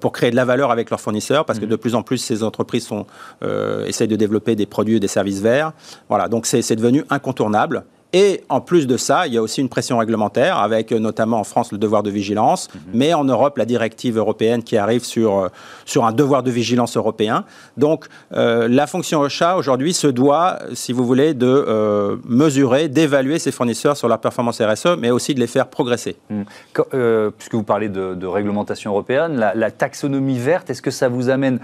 pour 0.00 0.12
créer 0.12 0.30
de 0.30 0.36
la 0.36 0.44
valeur 0.44 0.70
avec 0.70 0.90
leurs 0.90 1.00
fournisseurs, 1.00 1.44
parce 1.44 1.58
que 1.58 1.64
mmh. 1.64 1.68
de 1.68 1.76
plus 1.76 1.94
en 1.94 2.02
plus, 2.02 2.18
ces 2.18 2.42
entreprises 2.42 2.86
sont, 2.86 3.06
essayent 3.86 4.08
de 4.08 4.16
développer 4.16 4.56
des 4.56 4.66
produits 4.66 4.96
et 4.96 5.00
des 5.00 5.08
services 5.08 5.40
verts. 5.40 5.72
Voilà. 6.08 6.28
Donc, 6.28 6.46
c'est 6.46 6.76
devenu 6.76 7.04
incontournable. 7.10 7.84
Et 8.12 8.44
en 8.48 8.60
plus 8.60 8.86
de 8.86 8.96
ça, 8.96 9.26
il 9.26 9.34
y 9.34 9.36
a 9.36 9.42
aussi 9.42 9.60
une 9.60 9.68
pression 9.68 9.98
réglementaire, 9.98 10.58
avec 10.58 10.92
euh, 10.92 10.98
notamment 10.98 11.38
en 11.40 11.44
France 11.44 11.72
le 11.72 11.78
devoir 11.78 12.02
de 12.02 12.10
vigilance, 12.10 12.68
mhm. 12.72 12.80
mais 12.94 13.14
en 13.14 13.24
Europe 13.24 13.58
la 13.58 13.64
directive 13.64 14.16
européenne 14.16 14.62
qui 14.62 14.76
arrive 14.76 15.04
sur, 15.04 15.38
euh, 15.38 15.48
sur 15.84 16.04
un 16.06 16.12
devoir 16.12 16.42
de 16.42 16.50
vigilance 16.50 16.96
européen. 16.96 17.44
Donc 17.76 18.06
euh, 18.32 18.68
la 18.68 18.86
fonction 18.86 19.20
OSHA 19.20 19.56
aujourd'hui 19.56 19.92
se 19.92 20.06
doit, 20.06 20.60
si 20.72 20.92
vous 20.92 21.04
voulez, 21.04 21.34
de 21.34 22.18
mesurer, 22.24 22.88
d'évaluer 22.88 23.38
ses 23.38 23.50
fournisseurs 23.50 23.96
sur 23.96 24.08
leur 24.08 24.20
performance 24.20 24.60
RSE, 24.60 24.96
mais 24.98 25.10
aussi 25.10 25.34
de 25.34 25.40
les 25.40 25.46
faire 25.46 25.68
progresser. 25.68 26.16
Mhm. 26.76 27.30
puisque 27.36 27.54
vous 27.54 27.62
parlez 27.62 27.88
de, 27.88 28.26
réglementation 28.26 28.90
européenne, 28.90 29.36
la 29.36 29.70
taxonomie 29.70 30.38
verte, 30.38 30.70
est-ce 30.70 30.82
que 30.82 30.90
ça 30.90 31.08
vous 31.08 31.30
amène 31.30 31.60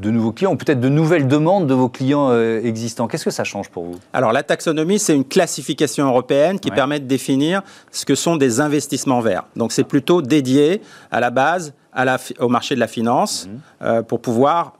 de 0.00 0.10
nouveaux 0.10 0.32
clients, 0.32 0.52
ou 0.52 0.56
peut-être 0.56 0.80
de 0.80 0.88
nouvelles 0.88 1.28
demandes 1.28 1.66
de 1.66 1.74
vos 1.74 1.88
clients 1.88 2.30
euh, 2.30 2.60
existants? 2.64 3.06
Qu'est-ce 3.06 3.24
que 3.24 3.30
ça 3.30 3.44
change 3.44 3.68
pour 3.68 3.84
vous? 3.84 3.98
Alors 4.12 4.32
la 4.32 4.42
taxonomie, 4.42 4.98
c'est 4.98 5.14
une 5.14 5.24
classification 5.24 6.06
européenne 6.06 6.58
qui 6.58 6.70
permet 6.70 7.00
de 7.00 7.06
définir 7.06 7.62
ce 7.90 8.04
que 8.04 8.14
sont 8.14 8.36
des 8.36 8.60
investissements 8.60 9.20
verts. 9.20 9.44
Donc 9.56 9.72
c'est 9.72 9.84
plutôt 9.84 10.22
dédié 10.22 10.80
à 11.10 11.20
la 11.20 11.30
base 11.30 11.74
à 11.92 12.04
la, 12.04 12.18
au 12.38 12.48
marché 12.48 12.74
de 12.74 12.80
la 12.80 12.86
finance 12.86 13.46
mhm. 13.46 13.60
euh, 13.82 14.02
pour 14.02 14.20
pouvoir 14.20 14.74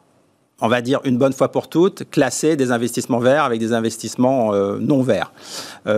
on 0.60 0.68
va 0.68 0.80
dire 0.80 1.00
une 1.04 1.18
bonne 1.18 1.32
fois 1.32 1.50
pour 1.50 1.68
toutes, 1.68 2.08
classer 2.10 2.56
des 2.56 2.72
investissements 2.72 3.18
verts 3.18 3.44
avec 3.44 3.60
des 3.60 3.72
investissements 3.72 4.54
euh, 4.54 4.78
non 4.80 5.02
verts. 5.02 5.32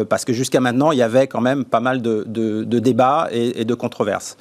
parce 0.08 0.24
que 0.24 0.32
jusqu'à 0.32 0.60
maintenant, 0.60 0.92
il 0.92 0.98
y 0.98 1.02
avait 1.02 1.26
quand 1.26 1.40
même 1.40 1.64
pas 1.64 1.80
mal 1.80 2.02
de, 2.02 2.24
débats 2.64 3.28
et, 3.30 3.60
et 3.60 3.64
de 3.64 3.74
controverses. 3.74 4.36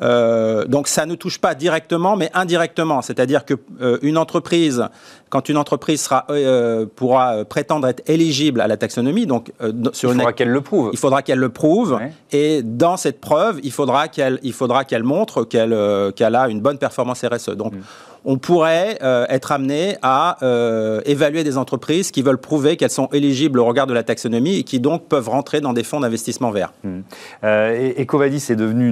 Euh, 0.00 0.64
donc 0.64 0.88
ça 0.88 1.06
ne 1.06 1.14
touche 1.14 1.38
pas 1.38 1.54
directement, 1.54 2.16
mais 2.16 2.30
indirectement. 2.34 3.02
C'est-à-dire 3.02 3.44
que 3.44 3.54
euh, 3.80 3.98
une 4.02 4.18
entreprise, 4.18 4.84
quand 5.28 5.48
une 5.48 5.56
entreprise 5.56 6.02
sera, 6.02 6.26
euh, 6.30 6.86
pourra 6.86 7.44
prétendre 7.44 7.86
être 7.88 8.08
éligible 8.08 8.60
à 8.60 8.66
la 8.66 8.76
taxonomie, 8.76 9.26
donc 9.26 9.52
sur 9.92 10.10
il 10.10 10.16
faudra 10.16 10.32
qu'elle 10.32 10.50
le 10.50 10.60
prouve. 10.60 10.90
Il 10.92 10.98
faudra 10.98 11.22
qu'elle 11.22 11.38
le 11.38 11.48
prouve. 11.50 12.00
Et 12.32 12.62
dans 12.62 12.96
cette 12.96 13.20
preuve, 13.20 13.60
il 13.62 13.72
faudra 13.72 14.08
qu'elle, 14.08 14.38
il 14.42 14.52
faudra 14.52 14.84
qu'elle 14.84 15.04
montre 15.04 15.44
qu'elle, 15.44 15.76
qu'elle 16.14 16.34
a 16.34 16.48
une 16.48 16.60
bonne 16.60 16.78
performance 16.78 17.24
RSE. 17.24 17.50
Donc 17.50 17.74
mm 17.74 17.80
on 18.24 18.38
pourrait 18.38 18.98
euh, 19.02 19.26
être 19.28 19.52
amené 19.52 19.96
à 20.02 20.36
euh, 20.42 21.00
évaluer 21.04 21.44
des 21.44 21.58
entreprises 21.58 22.10
qui 22.10 22.22
veulent 22.22 22.38
prouver 22.38 22.76
qu'elles 22.76 22.90
sont 22.90 23.08
éligibles 23.12 23.58
au 23.58 23.64
regard 23.64 23.86
de 23.86 23.94
la 23.94 24.02
taxonomie 24.02 24.58
et 24.58 24.62
qui 24.62 24.80
donc 24.80 25.06
peuvent 25.08 25.28
rentrer 25.28 25.60
dans 25.60 25.72
des 25.72 25.82
fonds 25.82 26.00
d'investissement 26.00 26.50
verts. 26.50 26.72
Mmh. 26.84 27.00
Euh, 27.44 27.92
Ecovadis 28.00 28.50
est 28.50 28.56
devenu 28.56 28.88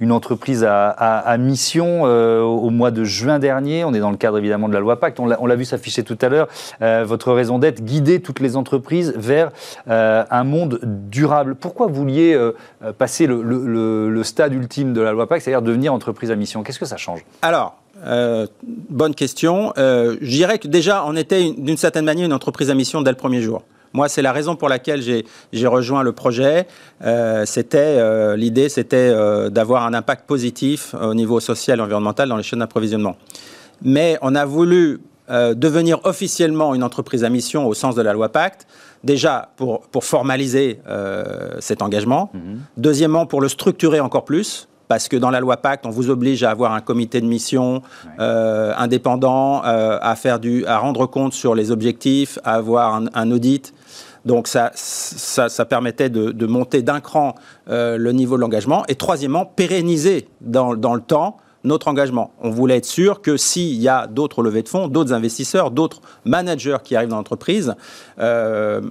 une, 0.00 0.12
entreprise 0.12 0.64
à, 0.64 1.36
mission 1.38 2.02
au 2.02 2.70
mois 2.70 2.90
de 2.90 3.04
juin 3.04 3.38
dernier. 3.38 3.84
On 3.84 3.92
est 3.92 4.00
dans 4.00 4.10
le 4.10 4.16
cadre 4.16 4.38
évidemment 4.38 4.68
de 4.68 4.74
la 4.74 4.80
loi 4.80 4.98
Pacte. 4.98 5.20
On 5.20 5.26
l'a 5.26 5.56
vu 5.56 5.64
s'afficher 5.64 6.02
tout 6.02 6.18
à 6.20 6.28
l'heure. 6.28 6.48
votre 6.80 7.32
raison 7.32 7.58
d'être, 7.58 7.82
guider 7.82 8.20
toutes 8.20 8.40
les 8.40 8.56
entreprises 8.56 9.12
vers 9.16 9.50
un 9.86 10.44
monde 10.44 10.80
durable. 10.82 11.54
Pourquoi 11.54 11.86
vous 11.86 11.94
vouliez 11.94 12.38
passer 12.98 13.26
le, 13.26 13.42
le, 13.42 14.22
stade 14.24 14.54
ultime 14.54 14.92
de 14.92 15.00
la 15.00 15.12
loi 15.12 15.28
Pacte, 15.28 15.44
c'est-à-dire 15.44 15.62
devenir 15.62 15.92
entreprise 15.92 16.30
à 16.30 16.36
mission? 16.36 16.62
Qu'est-ce 16.62 16.80
que 16.80 16.86
ça 16.86 16.96
change? 16.96 17.24
Alors, 17.42 17.76
euh, 18.04 18.46
bonne 18.62 19.14
question. 19.14 19.72
Euh, 19.78 20.16
je 20.20 20.30
dirais 20.30 20.58
que 20.58 20.68
déjà, 20.68 21.04
on 21.06 21.16
était 21.16 21.52
d'une 21.56 21.76
certaine 21.76 22.04
manière 22.04 22.26
une 22.26 22.32
entreprise 22.32 22.70
à 22.70 22.74
mission 22.74 23.02
dès 23.02 23.10
le 23.10 23.16
premier 23.16 23.40
jour. 23.40 23.62
Moi, 23.92 24.08
c'est 24.08 24.22
la 24.22 24.32
raison 24.32 24.56
pour 24.56 24.68
laquelle 24.68 25.00
j'ai 25.00 25.66
rejoint 25.66 26.02
le 26.02 26.12
projet. 26.12 26.66
Euh, 27.02 27.46
c'était 27.46 28.36
l'idée, 28.36 28.68
c'était 28.68 29.14
d'avoir 29.50 29.86
un 29.86 29.94
impact 29.94 30.26
positif 30.26 30.94
au 31.00 31.14
niveau 31.14 31.40
social 31.40 31.78
et 31.78 31.82
environnemental 31.82 32.28
dans 32.28 32.36
les 32.36 32.42
chaînes 32.42 32.58
d'approvisionnement. 32.58 33.16
Mais 33.80 34.18
on 34.20 34.34
a 34.34 34.44
voulu 34.44 35.00
devenir 35.30 36.00
officiellement 36.04 36.74
une 36.74 36.82
entreprise 36.82 37.24
à 37.24 37.30
mission 37.30 37.66
au 37.66 37.72
sens 37.72 37.94
de 37.94 38.02
la 38.02 38.12
loi 38.12 38.28
Pacte. 38.28 38.66
Déjà 39.02 39.50
pour, 39.56 39.80
pour 39.88 40.04
formaliser 40.04 40.80
cet 41.60 41.80
engagement. 41.80 42.30
Mm-hmm. 42.34 42.56
Deuxièmement, 42.76 43.24
pour 43.24 43.40
le 43.40 43.48
structurer 43.48 44.00
encore 44.00 44.26
plus 44.26 44.68
parce 44.88 45.08
que 45.08 45.16
dans 45.16 45.30
la 45.30 45.40
loi 45.40 45.56
Pacte, 45.56 45.86
on 45.86 45.90
vous 45.90 46.10
oblige 46.10 46.42
à 46.42 46.50
avoir 46.50 46.72
un 46.72 46.80
comité 46.80 47.20
de 47.20 47.26
mission 47.26 47.82
euh, 48.20 48.72
indépendant, 48.76 49.64
euh, 49.64 49.98
à, 50.00 50.16
faire 50.16 50.38
du, 50.38 50.64
à 50.66 50.78
rendre 50.78 51.06
compte 51.06 51.32
sur 51.32 51.54
les 51.54 51.70
objectifs, 51.70 52.38
à 52.44 52.54
avoir 52.54 53.00
un, 53.14 53.30
audit. 53.30 53.74
Donc 54.24 54.48
ça, 54.48 54.70
ça, 54.74 55.64
permettait 55.64 56.10
de, 56.10 56.46
monter 56.46 56.82
d'un 56.82 57.00
cran 57.00 57.34
euh, 57.68 57.96
le 57.96 58.12
niveau 58.12 58.36
de 58.36 58.40
l'engagement. 58.40 58.84
Et 58.88 58.94
troisièmement, 58.94 59.44
pérenniser 59.44 60.28
dans, 60.40 60.74
dans, 60.74 60.94
le 60.94 61.00
temps 61.00 61.36
notre 61.64 61.88
engagement. 61.88 62.32
On 62.40 62.50
voulait 62.50 62.76
être 62.76 62.86
sûr 62.86 63.22
que 63.22 63.36
s'il 63.36 63.74
y 63.74 63.88
a 63.88 64.06
d'autres 64.06 64.42
levées 64.42 64.62
de 64.62 64.68
fonds, 64.68 64.86
d'autres 64.86 65.12
investisseurs, 65.12 65.72
d'autres 65.72 66.00
managers 66.24 66.76
qui 66.84 66.94
arrivent 66.94 67.08
dans 67.08 67.16
l'entreprise, 67.16 67.74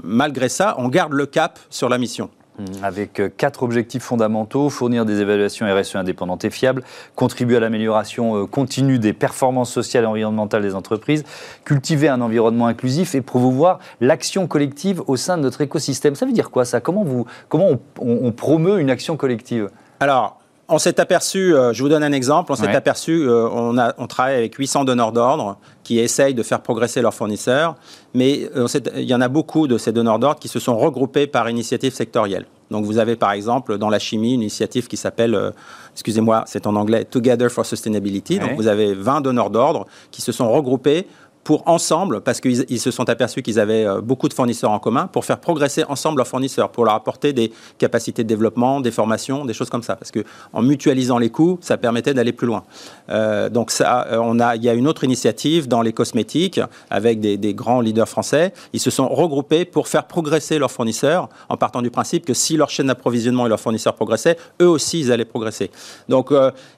malgré 0.03 0.49
ça, 0.49 0.75
on 0.77 0.89
garde 0.89 1.13
le 1.13 1.25
cap 1.25 1.58
sur 1.69 1.88
la 1.88 1.97
mission. 1.97 2.29
Mmh. 2.57 2.83
avec 2.83 3.19
euh, 3.19 3.29
quatre 3.35 3.63
objectifs 3.63 4.03
fondamentaux, 4.03 4.69
fournir 4.69 5.03
des 5.03 5.19
évaluations 5.19 5.65
RSE 5.67 5.97
indépendantes 5.97 6.45
et 6.45 6.49
fiables, 6.49 6.83
contribuer 7.13 7.57
à 7.57 7.59
l'amélioration 7.59 8.37
euh, 8.37 8.45
continue 8.45 8.97
des 8.97 9.11
performances 9.11 9.69
sociales 9.69 10.05
et 10.05 10.07
environnementales 10.07 10.61
des 10.61 10.73
entreprises, 10.73 11.25
cultiver 11.65 12.07
un 12.07 12.21
environnement 12.21 12.67
inclusif 12.67 13.13
et 13.13 13.19
promouvoir 13.19 13.79
l'action 13.99 14.47
collective 14.47 15.01
au 15.07 15.17
sein 15.17 15.35
de 15.35 15.41
notre 15.41 15.59
écosystème. 15.59 16.15
Ça 16.15 16.25
veut 16.25 16.31
dire 16.31 16.49
quoi 16.49 16.63
ça? 16.63 16.79
Comment, 16.79 17.03
vous, 17.03 17.25
comment 17.49 17.71
on, 17.99 18.31
promeut 18.31 18.79
une 18.79 18.89
action 18.89 19.17
collective? 19.17 19.69
Alors, 19.99 20.39
on 20.67 20.80
s'est 20.80 20.99
aperçu, 20.99 21.54
euh, 21.54 21.73
je 21.73 21.84
vous 21.84 21.89
donne 21.89 22.04
un 22.04 22.12
exemple, 22.12 22.51
on 22.51 22.56
s'est 22.56 22.75
aperçu, 22.75 23.28
on, 23.30 23.78
a, 23.78 23.93
on 23.97 24.08
travaille 24.08 24.38
avec 24.38 24.56
800 24.56 24.86
donneurs 24.86 25.12
d'ordre 25.12 25.58
qui 25.86 25.99
essayent 25.99 26.34
de 26.34 26.43
faire 26.43 26.62
progresser 26.62 27.01
leurs 27.01 27.13
fournisseurs, 27.13 27.75
mais 28.13 28.49
euh, 28.56 28.67
il 28.95 29.04
y 29.04 29.13
en 29.13 29.21
a 29.21 29.28
beaucoup 29.28 29.67
de 29.67 29.78
ces 29.78 29.91
donneurs 29.91 30.19
d'ordre 30.19 30.39
qui 30.39 30.47
se 30.47 30.60
sont 30.60 30.78
regroupés 30.78 31.28
par 31.28 31.49
initiative 31.49 31.93
sectorielle. 31.93 32.45
Donc 32.71 32.86
vous 32.86 32.97
avez 32.97 33.15
par 33.15 33.32
exemple 33.32 33.78
dans 33.78 33.89
la 33.89 33.99
chimie 33.99 34.34
une 34.34 34.41
initiative 34.41 34.88
qui 34.88 34.97
s'appelle, 34.97 35.36
euh, 35.36 35.51
excusez-moi, 35.93 36.43
c'est 36.47 36.65
en 36.65 36.75
anglais, 36.75 37.06
Together 37.06 37.49
for 37.51 37.65
Sustainability. 37.65 38.39
Donc 38.39 38.54
vous 38.56 38.67
avez 38.67 38.95
20 38.95 39.21
donneurs 39.21 39.51
d'ordre 39.51 39.86
qui 40.10 40.21
se 40.21 40.32
sont 40.32 40.51
regroupés 40.51 41.08
pour 41.45 41.67
ensemble, 41.67 42.21
parce 42.21 42.41
qu'ils 42.41 42.79
se 42.79 42.89
sont 42.89 43.08
aperçus 43.08 43.43
qu'ils 43.43 43.60
avaient 43.60 43.86
euh, 43.86 44.01
beaucoup 44.01 44.27
de 44.27 44.34
fournisseurs 44.34 44.71
en 44.71 44.79
commun, 44.79 45.05
pour 45.05 45.25
faire 45.25 45.39
progresser 45.39 45.84
ensemble 45.88 46.17
leurs 46.17 46.27
fournisseurs, 46.27 46.71
pour 46.71 46.86
leur 46.86 46.95
apporter 46.95 47.34
des 47.34 47.51
capacités 47.77 48.23
de 48.23 48.27
développement, 48.27 48.81
des 48.81 48.89
formations, 48.89 49.45
des 49.45 49.53
choses 49.53 49.69
comme 49.69 49.84
ça. 49.84 49.95
Parce 49.95 50.10
que 50.10 50.23
en 50.53 50.63
mutualisant 50.63 51.19
les 51.19 51.29
coûts, 51.29 51.60
ça 51.62 51.77
permettait 51.77 52.15
d'aller 52.15 52.34
plus 52.34 52.47
loin. 52.47 52.63
Euh, 53.10 53.49
donc 53.49 53.69
ça, 53.69 54.08
euh, 54.08 54.17
on 54.17 54.39
a, 54.39 54.55
il 54.55 54.63
y 54.63 54.69
a 54.69 54.73
une 54.73 54.88
autre 54.88 55.03
initiative 55.03 55.67
dans 55.67 55.84
les 55.84 55.93
cosmétiques 55.93 56.60
avec 56.89 57.19
des, 57.19 57.38
des, 57.38 57.53
grands 57.53 57.79
leaders 57.79 58.10
français. 58.10 58.51
Ils 58.73 58.79
se 58.79 58.89
sont 58.89 59.08
regroupés 59.08 59.65
pour 59.65 59.88
faire 59.88 60.08
progresser 60.08 60.58
leurs 60.58 60.71
fournisseurs, 60.71 61.29
en 61.49 61.58
partant 61.58 61.84
du 61.84 61.91
principe 61.91 62.25
que 62.25 62.34
si 62.34 62.58
leur 62.58 62.71
chaîne 62.71 62.88
d'approvisionnement 62.88 63.45
et 63.45 63.49
leurs 63.49 63.60
fournisseurs 63.60 63.93
progressaient, 63.93 64.38
eux 64.63 64.67
aussi 64.67 64.99
ils 64.99 65.12
allaient 65.12 65.25
progresser. 65.25 65.69
Donc 66.10 66.34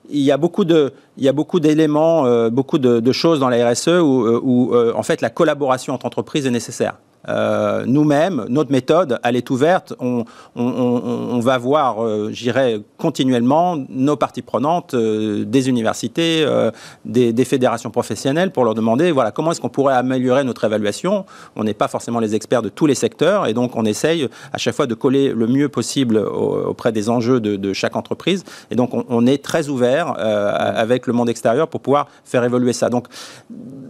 il 0.10 0.22
y 0.22 0.32
a 0.32 0.38
beaucoup 0.38 0.65
y 1.17 1.28
a 1.28 1.34
beaucoup 1.34 1.60
d'éléments, 1.60 2.50
beaucoup 2.50 2.78
de, 2.78 3.12
choses 3.12 3.39
dans 3.39 3.50
la 3.50 3.72
RSE 3.72 3.88
où, 3.88 4.28
où 4.43 4.74
euh, 4.74 4.93
en 4.96 5.04
fait 5.04 5.22
la 5.22 5.30
collaboration 5.30 5.93
entre 5.93 6.06
entreprises 6.06 6.46
est 6.46 6.52
nécessaire. 6.52 6.98
Euh, 7.29 7.83
nous-mêmes, 7.85 8.45
notre 8.49 8.71
méthode, 8.71 9.19
elle 9.23 9.35
est 9.35 9.49
ouverte. 9.49 9.93
On, 9.99 10.25
va 11.39 11.57
voir, 11.57 12.03
euh, 12.03 12.29
j'irai 12.31 12.81
continuellement, 12.97 13.77
nos 13.89 14.15
parties 14.15 14.41
prenantes, 14.41 14.93
euh, 14.93 15.45
des 15.45 15.69
universités, 15.69 16.45
des, 17.05 17.45
fédérations 17.45 17.89
professionnelles, 17.89 18.51
pour 18.51 18.65
leur 18.65 18.73
demander, 18.73 19.11
voilà, 19.11 19.31
comment 19.31 19.51
est-ce 19.51 19.61
qu'on 19.61 19.69
pourrait 19.69 19.95
améliorer 19.95 20.43
notre 20.43 20.65
évaluation. 20.65 21.25
On 21.55 21.63
n'est 21.63 21.73
pas 21.73 21.87
forcément 21.87 22.19
les 22.19 22.35
experts 22.35 22.61
de 22.61 22.69
tous 22.69 22.85
les 22.85 22.95
secteurs, 22.95 23.47
et 23.47 23.53
donc 23.53 23.75
on 23.75 23.85
essaye 23.85 24.27
à 24.51 24.57
chaque 24.57 24.75
fois 24.75 24.87
de 24.87 24.93
coller 24.93 25.31
le 25.31 25.47
mieux 25.47 25.69
possible 25.69 26.17
auprès 26.17 26.91
des 26.91 27.09
enjeux 27.09 27.39
de, 27.39 27.73
chaque 27.73 27.95
entreprise. 27.95 28.43
Et 28.71 28.75
donc 28.75 28.91
on, 28.93 29.27
est 29.27 29.43
très 29.43 29.69
ouvert 29.69 30.15
avec 30.17 31.07
le 31.07 31.13
monde 31.13 31.29
extérieur 31.29 31.67
pour 31.67 31.81
pouvoir 31.81 32.07
faire 32.25 32.43
évoluer 32.43 32.73
ça. 32.73 32.89
Donc 32.89 33.07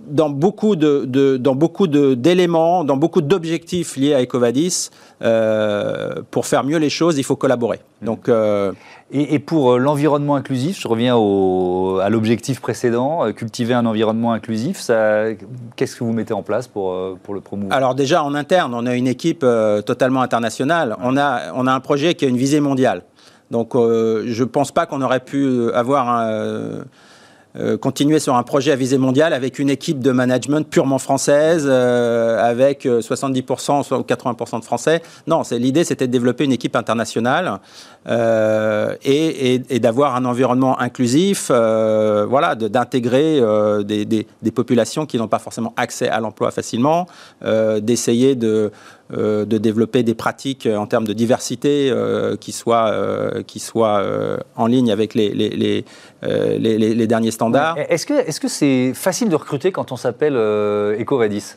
dans 0.07 0.29
beaucoup 0.29 0.75
de, 0.75 1.05
de 1.05 1.37
dans 1.37 1.55
beaucoup 1.55 1.87
d'éléments, 1.87 2.83
dans 2.83 2.97
beaucoup 2.97 3.21
d'objectifs 3.27 3.97
liés 3.97 4.13
à 4.13 4.21
Ecovadis, 4.21 4.89
euh, 5.21 6.21
pour 6.31 6.45
faire 6.45 6.63
mieux 6.63 6.77
les 6.77 6.89
choses, 6.89 7.17
il 7.17 7.23
faut 7.23 7.35
collaborer. 7.35 7.79
Mmh. 8.01 8.05
Donc, 8.05 8.29
euh, 8.29 8.71
et, 9.11 9.35
et, 9.35 9.39
pour 9.39 9.73
euh, 9.73 9.77
l'environnement 9.77 10.35
inclusif, 10.35 10.79
je 10.79 10.87
reviens 10.87 11.15
au, 11.15 11.99
à 12.01 12.09
l'objectif 12.09 12.59
précédent, 12.61 13.31
cultiver 13.33 13.73
un 13.73 13.85
environnement 13.85 14.31
inclusif. 14.33 14.77
Qu'est-ce 15.75 15.95
que 15.95 16.03
vous 16.03 16.13
mettez 16.13 16.33
en 16.33 16.43
place 16.43 16.67
pour, 16.67 17.17
pour 17.23 17.33
le 17.33 17.41
promouvoir? 17.41 17.77
Alors 17.77 17.95
déjà 17.95 18.23
en 18.23 18.33
interne, 18.35 18.73
on 18.73 18.85
a 18.85 18.95
une 18.95 19.07
équipe 19.07 19.43
euh, 19.43 19.81
totalement 19.81 20.21
internationale. 20.21 20.95
On 21.01 21.17
a, 21.17 21.53
on 21.53 21.67
a 21.67 21.73
un 21.73 21.79
projet 21.79 22.13
qui 22.15 22.25
a 22.25 22.27
une 22.27 22.37
visée 22.37 22.59
mondiale. 22.59 23.03
Donc 23.49 23.75
je 23.75 24.43
ne 24.43 24.49
pense 24.49 24.73
pas 24.73 24.85
qu'on 24.85 25.01
aurait 25.01 25.21
pu 25.21 25.71
avoir 25.73 26.09
un 26.09 26.83
euh, 27.59 27.77
continuer 27.77 28.19
sur 28.19 28.35
un 28.35 28.43
projet 28.43 28.71
à 28.71 28.75
visée 28.75 28.97
mondiale 28.97 29.33
avec 29.33 29.59
une 29.59 29.69
équipe 29.69 29.99
de 29.99 30.11
management 30.11 30.67
purement 30.69 30.99
française, 30.99 31.65
euh, 31.67 32.43
avec 32.43 32.85
70% 32.85 33.93
ou 33.93 34.01
80% 34.01 34.59
de 34.59 34.65
Français. 34.65 35.01
Non, 35.27 35.41
l'idée, 35.51 35.83
c'était 35.83 36.07
de 36.07 36.11
développer 36.11 36.43
une 36.43 36.51
équipe 36.51 36.75
internationale 36.75 37.59
euh, 38.07 38.95
et, 39.03 39.55
et, 39.55 39.63
et 39.69 39.79
d'avoir 39.79 40.15
un 40.15 40.25
environnement 40.25 40.79
inclusif, 40.79 41.49
euh, 41.49 42.25
voilà, 42.29 42.55
d'intégrer 42.55 43.39
euh, 43.39 43.83
des, 43.83 44.05
des, 44.05 44.27
des, 44.41 44.51
populations 44.51 45.05
qui 45.05 45.17
n'ont 45.17 45.27
pas 45.27 45.39
forcément 45.39 45.73
accès 45.75 46.07
à 46.07 46.19
l'emploi 46.19 46.51
facilement, 46.51 47.07
d'essayer 47.81 48.35
de 48.35 48.47
euh, 48.47 48.69
de 49.11 49.57
développer 49.57 50.03
des 50.03 50.15
pratiques 50.15 50.67
en 50.67 50.85
termes 50.85 51.07
de 51.07 51.13
diversité 51.13 51.89
euh, 51.91 52.35
qui 52.35 52.51
soient, 52.51 52.91
euh, 52.91 54.37
en 54.55 54.67
ligne 54.67 54.91
avec 54.91 55.13
les, 55.15 55.85
derniers 57.07 57.31
standards. 57.31 57.77
Est-ce 57.77 58.05
que 58.05 58.47
c'est 58.47 58.57
c'est 58.57 58.93
facile 58.95 59.29
de 59.29 59.35
recruter 59.35 59.71
quand 59.71 59.91
on 59.91 59.97
s'appelle 59.97 60.35
EcoVadis 60.35 61.55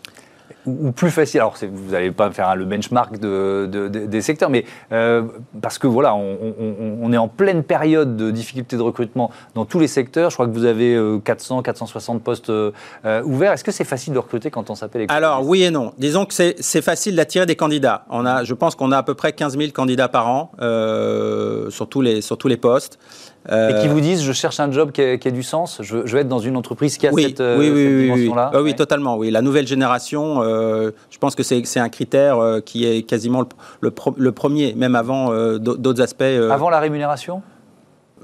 ou 0.66 0.92
plus 0.92 1.10
facile. 1.10 1.40
Alors, 1.40 1.56
vous 1.60 1.92
n'allez 1.92 2.10
pas 2.10 2.30
faire 2.30 2.54
le 2.56 2.64
benchmark 2.64 3.18
de, 3.18 3.68
de, 3.70 3.88
de, 3.88 4.06
des 4.06 4.20
secteurs, 4.20 4.50
mais 4.50 4.64
euh, 4.92 5.22
parce 5.60 5.78
que 5.78 5.86
voilà, 5.86 6.14
on, 6.14 7.12
est 7.12 7.16
en 7.16 7.28
pleine 7.28 7.62
période 7.62 8.16
de 8.16 8.30
difficulté 8.30 8.76
de 8.76 8.82
recrutement 8.82 9.30
dans 9.54 9.64
tous 9.64 9.78
les 9.78 9.88
secteurs. 9.88 10.30
Je 10.30 10.36
crois 10.36 10.46
que 10.46 10.52
vous 10.52 10.64
avez 10.64 10.98
400, 11.24 11.62
460 11.62 12.22
postes 12.22 12.50
euh, 12.50 12.72
ouverts. 13.24 13.52
Est-ce 13.52 13.64
que 13.64 13.72
c'est 13.72 13.84
facile 13.84 14.14
de 14.14 14.18
recruter 14.18 14.50
quand 14.50 14.70
on 14.70 14.74
s'appelle 14.74 15.06
Alors, 15.08 15.46
oui 15.46 15.62
et 15.62 15.70
non. 15.70 15.92
Disons 15.98 16.24
que 16.24 16.34
c'est 16.34 16.82
facile 16.82 17.16
d'attirer 17.16 17.46
des 17.46 17.56
candidats. 17.56 18.04
On 18.10 18.26
a, 18.26 18.44
je 18.44 18.54
pense 18.54 18.74
qu'on 18.74 18.92
a 18.92 18.98
à 18.98 19.02
peu 19.02 19.14
près 19.14 19.32
15 19.32 19.56
000 19.56 19.70
candidats 19.72 20.08
par 20.08 20.28
an 20.28 20.52
euh, 20.60 21.70
sur, 21.70 21.88
tous 21.88 22.00
les, 22.00 22.20
sur 22.20 22.38
tous 22.38 22.48
les 22.48 22.56
postes. 22.56 22.98
Euh... 23.48 23.70
Et 23.70 23.82
qui 23.82 23.88
vous 23.88 24.00
disent, 24.00 24.22
je 24.22 24.32
cherche 24.32 24.60
un 24.60 24.70
job 24.70 24.92
qui 24.92 25.02
a, 25.02 25.16
qui 25.16 25.28
a 25.28 25.30
du 25.30 25.42
sens, 25.42 25.78
je, 25.82 26.04
je, 26.04 26.12
veux 26.12 26.20
être 26.20 26.28
dans 26.28 26.40
une 26.40 26.56
entreprise 26.56 26.98
qui 26.98 27.06
a 27.06 27.12
oui, 27.12 27.22
cette, 27.22 27.40
oui, 27.40 27.46
oui, 27.46 27.66
cette 27.66 27.74
oui, 27.74 28.02
dimension-là 28.02 28.50
oui. 28.52 28.58
oui, 28.58 28.64
oui, 28.66 28.74
totalement. 28.74 29.16
Oui, 29.16 29.30
la 29.30 29.40
nouvelle 29.40 29.66
génération, 29.66 30.42
euh, 30.42 30.90
je 31.10 31.18
pense 31.18 31.34
que 31.34 31.42
c'est 31.42 31.80
un 31.80 31.88
critère 31.88 32.38
euh, 32.38 32.60
qui 32.60 32.84
est 32.84 33.02
quasiment 33.02 33.40
le, 33.40 33.46
le, 33.80 33.90
pro, 33.90 34.14
le 34.16 34.32
premier, 34.32 34.74
même 34.74 34.94
avant 34.94 35.32
euh, 35.32 35.58
d'autres 35.58 36.02
aspects. 36.02 36.22
Avant 36.22 36.68
la 36.68 36.80
rémunération? 36.80 37.42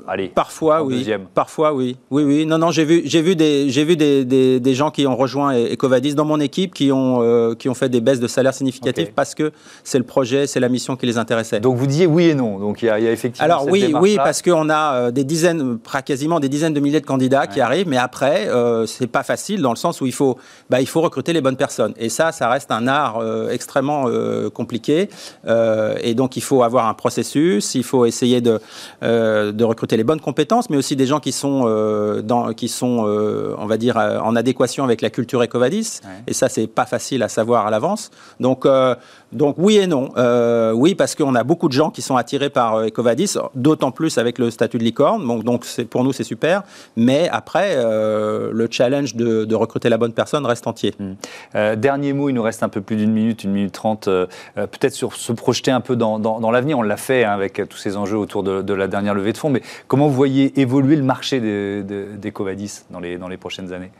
Allez, 0.06 0.28
parfois 0.28 0.82
oui. 0.82 0.98
Deuxième. 0.98 1.26
Parfois 1.34 1.72
oui. 1.74 1.96
Oui 2.10 2.24
oui. 2.24 2.46
Non 2.46 2.58
non, 2.58 2.70
j'ai 2.70 2.84
vu 2.84 3.02
j'ai 3.04 3.22
vu 3.22 3.36
des 3.36 3.70
j'ai 3.70 3.84
vu 3.84 3.96
des, 3.96 4.24
des, 4.24 4.60
des, 4.60 4.74
gens 4.74 4.90
qui 4.90 5.06
ont 5.06 5.16
rejoint 5.16 5.54
Ecovadis 5.54 6.14
dans 6.14 6.24
mon 6.24 6.40
équipe 6.40 6.74
qui 6.74 6.92
ont 6.92 7.22
euh, 7.22 7.54
qui 7.54 7.68
ont 7.68 7.74
fait 7.74 7.88
des 7.88 8.00
baisses 8.00 8.20
de 8.20 8.28
salaire 8.28 8.54
significatives 8.54 9.04
okay. 9.04 9.12
parce 9.14 9.34
que 9.34 9.52
c'est 9.84 9.98
le 9.98 10.04
projet, 10.04 10.46
c'est 10.46 10.60
la 10.60 10.68
mission 10.68 10.96
qui 10.96 11.06
les 11.06 11.18
intéressait. 11.18 11.60
Donc 11.60 11.76
vous 11.76 11.86
disiez 11.86 12.06
oui 12.06 12.26
et 12.28 12.34
non. 12.34 12.58
Donc 12.58 12.82
il 12.82 12.86
y 12.86 12.88
a, 12.88 12.98
il 12.98 13.04
y 13.04 13.08
a 13.08 13.12
effectivement 13.12 13.44
Alors 13.44 13.62
cette 13.62 13.72
oui 13.72 13.94
oui 14.00 14.16
parce 14.16 14.42
qu'on 14.42 14.70
a 14.70 14.94
euh, 14.94 15.10
des 15.10 15.24
dizaines 15.24 15.78
quasiment 16.04 16.40
des 16.40 16.48
dizaines 16.48 16.74
de 16.74 16.80
milliers 16.80 17.00
de 17.00 17.06
candidats 17.06 17.42
ouais. 17.42 17.48
qui 17.48 17.60
arrivent 17.60 17.88
mais 17.88 17.96
après 17.96 18.48
euh, 18.48 18.86
c'est 18.86 19.06
pas 19.06 19.22
facile 19.22 19.62
dans 19.62 19.70
le 19.70 19.76
sens 19.76 20.00
où 20.00 20.06
il 20.06 20.12
faut 20.12 20.36
bah, 20.70 20.80
il 20.80 20.86
faut 20.86 21.00
recruter 21.00 21.32
les 21.32 21.40
bonnes 21.40 21.56
personnes 21.56 21.94
et 21.96 22.08
ça 22.08 22.32
ça 22.32 22.48
reste 22.48 22.70
un 22.70 22.86
art 22.86 23.18
euh, 23.18 23.50
extrêmement 23.50 24.04
euh, 24.06 24.50
compliqué 24.50 25.08
et 26.02 26.14
donc 26.14 26.36
il 26.36 26.42
faut 26.42 26.62
avoir 26.62 26.86
un 26.86 26.94
processus, 26.94 27.74
il 27.74 27.84
faut 27.84 28.06
essayer 28.06 28.40
de 28.40 28.60
de 29.02 29.64
recruter 29.64 29.85
les 29.94 30.04
bonnes 30.04 30.20
compétences, 30.20 30.70
mais 30.70 30.76
aussi 30.76 30.96
des 30.96 31.06
gens 31.06 31.20
qui 31.20 31.32
sont, 31.32 31.64
euh, 31.66 32.22
dans, 32.22 32.52
qui 32.52 32.68
sont 32.68 33.04
euh, 33.06 33.54
on 33.58 33.66
va 33.66 33.76
dire, 33.76 33.98
euh, 33.98 34.18
en 34.18 34.34
adéquation 34.34 34.84
avec 34.84 35.02
la 35.02 35.10
culture 35.10 35.42
Ecovadis. 35.42 36.00
Ouais. 36.02 36.10
Et 36.26 36.32
ça, 36.32 36.48
c'est 36.48 36.66
pas 36.66 36.86
facile 36.86 37.22
à 37.22 37.28
savoir 37.28 37.66
à 37.66 37.70
l'avance. 37.70 38.10
Donc, 38.40 38.66
donc 39.32 39.56
oui 39.58 39.76
et 39.76 39.86
non. 39.86 40.10
oui, 40.74 40.94
parce 40.94 41.14
qu'on 41.14 41.34
a 41.34 41.44
beaucoup 41.44 41.68
de 41.68 41.72
gens 41.72 41.90
qui 41.90 42.02
sont 42.02 42.16
attirés 42.16 42.50
par 42.50 42.86
Ecovadis, 42.86 43.36
d'autant 43.54 43.90
plus 43.90 44.18
avec 44.18 44.38
le 44.38 44.50
statut 44.50 44.78
de 44.78 44.84
licorne. 44.84 45.26
Donc, 45.26 45.44
donc 45.44 45.66
pour 45.90 46.04
nous, 46.04 46.12
c'est 46.12 46.24
super. 46.24 46.62
Mais 46.96 47.28
après, 47.30 47.76
le 47.76 48.68
challenge 48.70 49.14
de, 49.14 49.44
de, 49.44 49.54
recruter 49.54 49.88
la 49.88 49.98
bonne 49.98 50.12
personne 50.12 50.46
reste 50.46 50.66
entier. 50.66 50.94
Mmh. 50.98 51.76
dernier 51.76 52.12
mot, 52.12 52.28
il 52.30 52.34
nous 52.34 52.42
reste 52.42 52.62
un 52.62 52.68
peu 52.68 52.80
plus 52.80 52.96
d'une 52.96 53.12
minute, 53.12 53.44
une 53.44 53.52
minute 53.52 53.72
trente. 53.72 54.06
Peut-être 54.06 54.94
sur 54.94 55.14
se 55.14 55.32
projeter 55.32 55.70
un 55.70 55.80
peu 55.80 55.96
dans, 55.96 56.18
dans, 56.18 56.40
dans 56.40 56.50
l'avenir. 56.50 56.78
On 56.78 56.82
l'a 56.82 56.96
fait 56.96 57.24
hein, 57.24 57.32
avec 57.32 57.60
tous 57.68 57.76
ces 57.76 57.96
enjeux 57.96 58.16
autour 58.16 58.42
de, 58.42 58.62
de 58.62 58.74
la 58.74 58.88
dernière 58.88 59.14
levée 59.14 59.32
de 59.32 59.38
fonds. 59.38 59.50
Mais 59.50 59.62
comment 59.88 60.08
vous 60.08 60.14
voyez 60.14 60.58
évoluer 60.60 60.96
le 60.96 61.02
marché 61.02 61.40
des, 61.40 61.82
des 61.82 62.32
Covadis 62.32 62.84
dans 62.90 63.00
les, 63.00 63.18
dans 63.18 63.28
les 63.28 63.36
prochaines 63.36 63.72
années? 63.72 63.90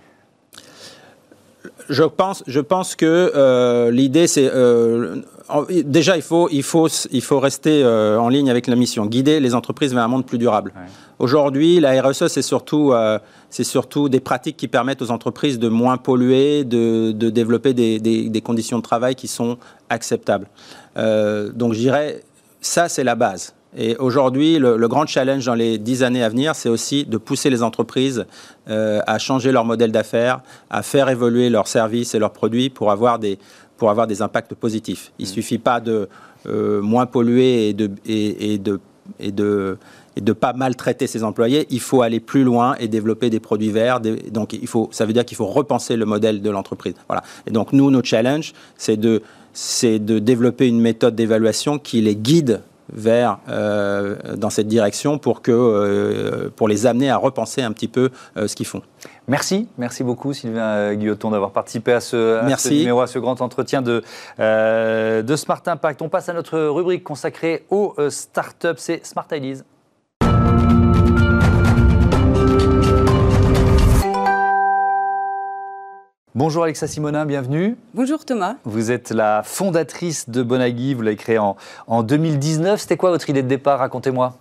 Je 1.88 2.04
pense, 2.04 2.42
je 2.46 2.60
pense 2.60 2.96
que 2.96 3.32
euh, 3.34 3.90
l'idée, 3.90 4.26
c'est 4.26 4.50
euh, 4.52 5.16
déjà 5.84 6.16
il 6.16 6.22
faut, 6.22 6.48
il 6.50 6.62
faut, 6.62 6.88
il 7.10 7.22
faut 7.22 7.38
rester 7.38 7.82
euh, 7.82 8.18
en 8.18 8.28
ligne 8.28 8.50
avec 8.50 8.66
la 8.66 8.76
mission, 8.76 9.06
guider 9.06 9.40
les 9.40 9.54
entreprises 9.54 9.94
vers 9.94 10.02
un 10.02 10.08
monde 10.08 10.26
plus 10.26 10.38
durable. 10.38 10.72
Ouais. 10.74 10.82
Aujourd'hui, 11.18 11.80
la 11.80 12.00
RSE, 12.02 12.26
c'est 12.26 12.42
surtout, 12.42 12.92
c'est 13.48 13.64
surtout 13.64 14.10
des 14.10 14.20
pratiques 14.20 14.58
qui 14.58 14.68
permettent 14.68 15.00
aux 15.00 15.10
entreprises 15.10 15.58
de 15.58 15.68
moins 15.68 15.96
polluer, 15.96 16.64
de, 16.64 17.12
de 17.12 17.30
développer 17.30 17.72
des, 17.72 17.98
des, 17.98 18.28
des, 18.28 18.40
conditions 18.42 18.76
de 18.76 18.82
travail 18.82 19.14
qui 19.14 19.26
sont 19.26 19.56
acceptables. 19.88 20.46
Donc, 20.94 21.72
je 21.72 21.78
dirais, 21.78 22.20
ça, 22.60 22.90
c'est 22.90 23.02
la 23.02 23.14
base. 23.14 23.55
Et 23.76 23.96
aujourd'hui, 23.96 24.58
le, 24.58 24.76
le, 24.76 24.88
grand 24.88 25.06
challenge 25.06 25.44
dans 25.44 25.54
les 25.54 25.78
dix 25.78 26.02
années 26.02 26.22
à 26.22 26.28
venir, 26.28 26.54
c'est 26.54 26.70
aussi 26.70 27.04
de 27.04 27.18
pousser 27.18 27.50
les 27.50 27.62
entreprises 27.62 28.24
euh, 28.68 29.00
à 29.06 29.18
changer 29.18 29.52
leur 29.52 29.64
modèle 29.64 29.92
d'affaires, 29.92 30.40
à 30.70 30.82
faire 30.82 31.08
évoluer 31.10 31.50
leurs 31.50 31.68
services 31.68 32.14
et 32.14 32.18
leurs 32.18 32.32
produits 32.32 32.70
pour 32.70 32.90
avoir 32.90 33.18
des, 33.18 33.38
pour 33.76 33.90
avoir 33.90 34.06
des 34.06 34.22
impacts 34.22 34.54
positifs. 34.54 35.12
Il 35.18 35.26
ne 35.26 35.30
mmh. 35.30 35.34
suffit 35.34 35.58
pas 35.58 35.80
de 35.80 36.08
euh, 36.46 36.80
moins 36.80 37.06
polluer 37.06 37.68
et 37.68 37.74
de, 37.74 37.90
et, 38.06 38.54
et 38.54 38.58
de, 38.58 38.80
et 39.20 39.30
de 39.30 39.76
et 40.16 40.22
de 40.22 40.32
pas 40.32 40.54
maltraiter 40.54 41.06
ses 41.06 41.22
employés, 41.22 41.66
il 41.68 41.80
faut 41.80 42.00
aller 42.00 42.20
plus 42.20 42.42
loin 42.42 42.74
et 42.80 42.88
développer 42.88 43.28
des 43.28 43.38
produits 43.38 43.70
verts. 43.70 44.00
Des, 44.00 44.16
donc 44.16 44.54
il 44.54 44.66
faut, 44.66 44.88
ça 44.90 45.04
veut 45.04 45.12
dire 45.12 45.26
qu'il 45.26 45.36
faut 45.36 45.46
repenser 45.46 45.96
le 45.96 46.06
modèle 46.06 46.40
de 46.40 46.50
l'entreprise. 46.50 46.94
Voilà. 47.06 47.22
Et 47.46 47.50
donc 47.50 47.74
nous, 47.74 47.90
notre 47.90 48.08
challenge, 48.08 48.54
c'est 48.78 48.96
de, 48.96 49.22
c'est 49.52 49.98
de 49.98 50.18
développer 50.18 50.68
une 50.68 50.80
méthode 50.80 51.14
d'évaluation 51.14 51.78
qui 51.78 52.00
les 52.00 52.16
guide 52.16 52.62
vers 52.92 53.38
euh, 53.48 54.16
dans 54.36 54.50
cette 54.50 54.68
direction 54.68 55.18
pour 55.18 55.42
que 55.42 55.52
euh, 55.52 56.50
pour 56.54 56.68
les 56.68 56.86
amener 56.86 57.10
à 57.10 57.16
repenser 57.16 57.62
un 57.62 57.72
petit 57.72 57.88
peu 57.88 58.10
euh, 58.36 58.46
ce 58.48 58.56
qu'ils 58.56 58.66
font. 58.66 58.82
Merci, 59.28 59.68
merci 59.76 60.04
beaucoup 60.04 60.32
Sylvain 60.32 60.94
Guilloton 60.94 61.30
d'avoir 61.30 61.50
participé 61.50 61.92
à 61.92 62.00
ce, 62.00 62.38
à 62.38 62.56
ce, 62.56 62.68
numéro, 62.72 63.00
à 63.00 63.06
ce 63.06 63.18
grand 63.18 63.40
entretien 63.40 63.82
de, 63.82 64.02
de 64.38 65.36
Smart 65.36 65.62
Impact. 65.66 66.00
On 66.02 66.08
passe 66.08 66.28
à 66.28 66.32
notre 66.32 66.58
rubrique 66.58 67.02
consacrée 67.02 67.64
aux 67.70 67.94
startups, 68.08 68.68
c'est 68.76 69.04
Smart 69.04 69.26
Ideas. 69.32 69.62
Bonjour 76.36 76.64
Alexa 76.64 76.86
Simonin, 76.86 77.24
bienvenue. 77.24 77.78
Bonjour 77.94 78.26
Thomas. 78.26 78.56
Vous 78.64 78.90
êtes 78.90 79.10
la 79.10 79.42
fondatrice 79.42 80.28
de 80.28 80.42
Bonagui, 80.42 80.92
vous 80.92 81.00
l'avez 81.00 81.16
créée 81.16 81.38
en, 81.38 81.56
en 81.86 82.02
2019. 82.02 82.78
C'était 82.78 82.98
quoi 82.98 83.08
votre 83.08 83.30
idée 83.30 83.42
de 83.42 83.48
départ 83.48 83.78
Racontez-moi. 83.78 84.36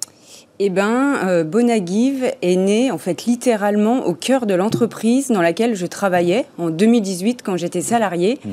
Eh 0.60 0.70
bien, 0.70 1.26
euh, 1.26 1.46
Bonagive 1.46 2.34
est 2.42 2.58
né 2.58 2.92
en 2.92 2.98
fait 2.98 3.24
littéralement 3.24 4.06
au 4.08 4.14
cœur 4.14 4.46
de 4.46 4.54
l'entreprise 4.54 5.30
dans 5.30 5.42
laquelle 5.42 5.74
je 5.74 5.86
travaillais 5.86 6.46
en 6.58 6.70
2018 6.70 7.42
quand 7.42 7.56
j'étais 7.56 7.80
salarié. 7.80 8.40
Mmh 8.44 8.50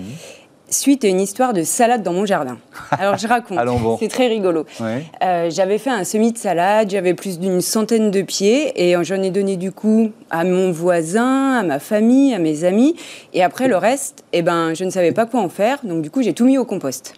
suite 0.72 1.04
à 1.04 1.08
une 1.08 1.20
histoire 1.20 1.52
de 1.52 1.62
salade 1.62 2.02
dans 2.02 2.12
mon 2.12 2.26
jardin. 2.26 2.58
Alors 2.90 3.18
je 3.18 3.26
raconte, 3.26 3.64
bon. 3.64 3.96
c'est 3.98 4.08
très 4.08 4.28
rigolo. 4.28 4.66
Ouais. 4.80 5.04
Euh, 5.22 5.50
j'avais 5.50 5.78
fait 5.78 5.90
un 5.90 6.04
semis 6.04 6.32
de 6.32 6.38
salade, 6.38 6.90
j'avais 6.90 7.14
plus 7.14 7.38
d'une 7.38 7.60
centaine 7.60 8.10
de 8.10 8.22
pieds 8.22 8.72
et 8.76 8.94
j'en 9.02 9.22
ai 9.22 9.30
donné 9.30 9.56
du 9.56 9.72
coup 9.72 10.10
à 10.30 10.44
mon 10.44 10.72
voisin, 10.72 11.58
à 11.58 11.62
ma 11.62 11.78
famille, 11.78 12.34
à 12.34 12.38
mes 12.38 12.64
amis. 12.64 12.96
Et 13.34 13.42
après 13.42 13.68
le 13.68 13.76
reste, 13.76 14.24
eh 14.32 14.42
ben, 14.42 14.74
je 14.74 14.84
ne 14.84 14.90
savais 14.90 15.12
pas 15.12 15.26
quoi 15.26 15.40
en 15.40 15.48
faire, 15.48 15.78
donc 15.84 16.02
du 16.02 16.10
coup 16.10 16.22
j'ai 16.22 16.32
tout 16.32 16.44
mis 16.44 16.58
au 16.58 16.64
compost. 16.64 17.14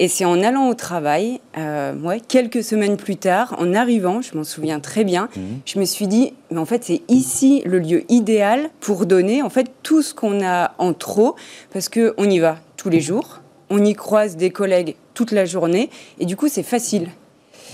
Et 0.00 0.08
c'est 0.08 0.24
en 0.24 0.42
allant 0.42 0.66
au 0.68 0.72
travail, 0.72 1.40
euh, 1.58 1.94
ouais, 1.94 2.20
quelques 2.26 2.64
semaines 2.64 2.96
plus 2.96 3.16
tard, 3.16 3.54
en 3.58 3.74
arrivant, 3.74 4.22
je 4.22 4.34
m'en 4.34 4.44
souviens 4.44 4.80
très 4.80 5.04
bien, 5.04 5.28
mmh. 5.36 5.40
je 5.66 5.78
me 5.78 5.84
suis 5.84 6.06
dit, 6.06 6.32
mais 6.50 6.56
en 6.56 6.64
fait, 6.64 6.84
c'est 6.84 7.02
ici 7.08 7.60
le 7.66 7.78
lieu 7.78 8.10
idéal 8.10 8.70
pour 8.80 9.04
donner 9.04 9.42
en 9.42 9.50
fait 9.50 9.70
tout 9.82 10.00
ce 10.00 10.14
qu'on 10.14 10.42
a 10.42 10.72
en 10.78 10.94
trop, 10.94 11.36
parce 11.70 11.90
que 11.90 12.14
on 12.16 12.30
y 12.30 12.38
va 12.38 12.56
tous 12.80 12.88
les 12.88 13.02
jours, 13.02 13.40
on 13.68 13.84
y 13.84 13.92
croise 13.92 14.38
des 14.38 14.48
collègues 14.48 14.96
toute 15.12 15.32
la 15.32 15.44
journée, 15.44 15.90
et 16.18 16.24
du 16.24 16.34
coup, 16.34 16.48
c'est 16.48 16.62
facile. 16.62 17.08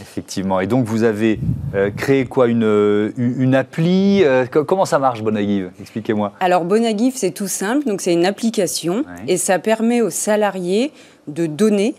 Effectivement. 0.01 0.59
Et 0.59 0.67
donc, 0.67 0.85
vous 0.85 1.05
avez 1.05 1.39
euh, 1.75 1.91
créé 1.91 2.25
quoi? 2.27 2.49
Une, 2.49 3.13
une 3.17 3.55
appli 3.55 4.25
euh, 4.25 4.47
Comment 4.47 4.85
ça 4.85 4.99
marche, 4.99 5.23
Bonagive? 5.23 5.71
Expliquez-moi. 5.81 6.33
Alors, 6.41 6.65
Bonagive, 6.65 7.15
c'est 7.17 7.31
tout 7.31 7.47
simple. 7.47 7.87
Donc, 7.87 8.01
c'est 8.01 8.13
une 8.13 8.27
application 8.27 9.05
et 9.29 9.37
ça 9.37 9.61
permet 9.61 10.03
aux 10.03 10.11
salariés 10.11 10.93
de 11.29 11.47
donner, 11.47 11.95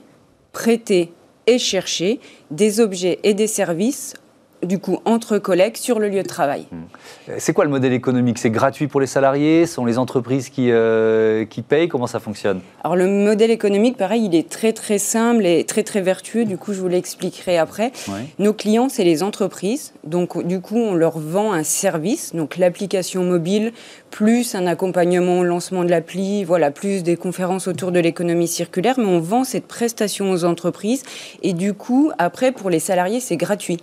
prêter 0.51 1.11
et 1.47 1.57
chercher 1.57 2.19
des 2.51 2.81
objets 2.81 3.19
et 3.23 3.33
des 3.33 3.47
services 3.47 4.15
du 4.63 4.79
coup 4.79 4.99
entre 5.05 5.37
collègues 5.37 5.77
sur 5.77 5.99
le 5.99 6.09
lieu 6.09 6.23
de 6.23 6.27
travail. 6.27 6.65
Hmm. 6.71 7.33
C'est 7.37 7.53
quoi 7.53 7.63
le 7.63 7.69
modèle 7.69 7.93
économique? 7.93 8.37
C'est 8.37 8.49
gratuit 8.49 8.87
pour 8.87 8.99
les 8.99 9.07
salariés? 9.07 9.65
Ce 9.65 9.75
sont 9.75 9.85
les 9.85 9.97
entreprises 9.97 10.49
qui, 10.49 10.71
euh, 10.71 11.45
qui 11.45 11.61
payent? 11.61 11.87
Comment 11.87 12.07
ça 12.07 12.19
fonctionne? 12.19 12.61
Alors 12.83 12.95
le 12.95 13.07
modèle 13.07 13.51
économique, 13.51 13.97
pareil, 13.97 14.25
il 14.25 14.35
est 14.35 14.49
très 14.49 14.73
très 14.73 14.97
simple 14.97 15.45
et 15.45 15.63
très 15.63 15.83
très 15.83 16.01
vertueux. 16.01 16.45
Du 16.45 16.57
coup, 16.57 16.73
je 16.73 16.81
vous 16.81 16.87
l'expliquerai 16.87 17.57
après. 17.57 17.91
Nos 18.39 18.53
clients, 18.53 18.89
c'est 18.89 19.03
les 19.03 19.23
entreprises. 19.23 19.93
Donc 20.03 20.45
du 20.45 20.59
coup, 20.59 20.77
on 20.77 20.93
leur 20.93 21.19
vend 21.19 21.53
un 21.53 21.63
service, 21.63 22.33
donc 22.33 22.57
l'application 22.57 23.23
mobile, 23.23 23.73
plus 24.09 24.55
un 24.55 24.65
accompagnement 24.67 25.39
au 25.39 25.43
lancement 25.43 25.83
de 25.83 25.89
l'appli, 25.89 26.43
voilà, 26.43 26.71
plus 26.71 27.03
des 27.03 27.17
conférences 27.17 27.67
autour 27.67 27.91
de 27.91 27.99
l'économie 27.99 28.47
circulaire. 28.47 28.95
Mais 28.97 29.05
on 29.05 29.19
vend 29.19 29.43
cette 29.43 29.67
prestation 29.67 30.31
aux 30.31 30.45
entreprises. 30.45 31.03
Et 31.43 31.53
du 31.53 31.73
coup, 31.73 32.11
après, 32.17 32.51
pour 32.51 32.69
les 32.69 32.79
salariés, 32.79 33.19
c'est 33.19 33.37
gratuit. 33.37 33.77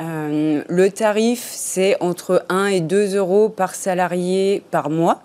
Euh, 0.00 0.62
le 0.68 0.90
tarif, 0.90 1.48
c'est 1.50 1.96
entre 2.00 2.44
1 2.48 2.66
et 2.66 2.80
2 2.80 3.16
euros 3.16 3.48
par 3.48 3.74
salarié 3.74 4.62
par 4.70 4.90
mois. 4.90 5.22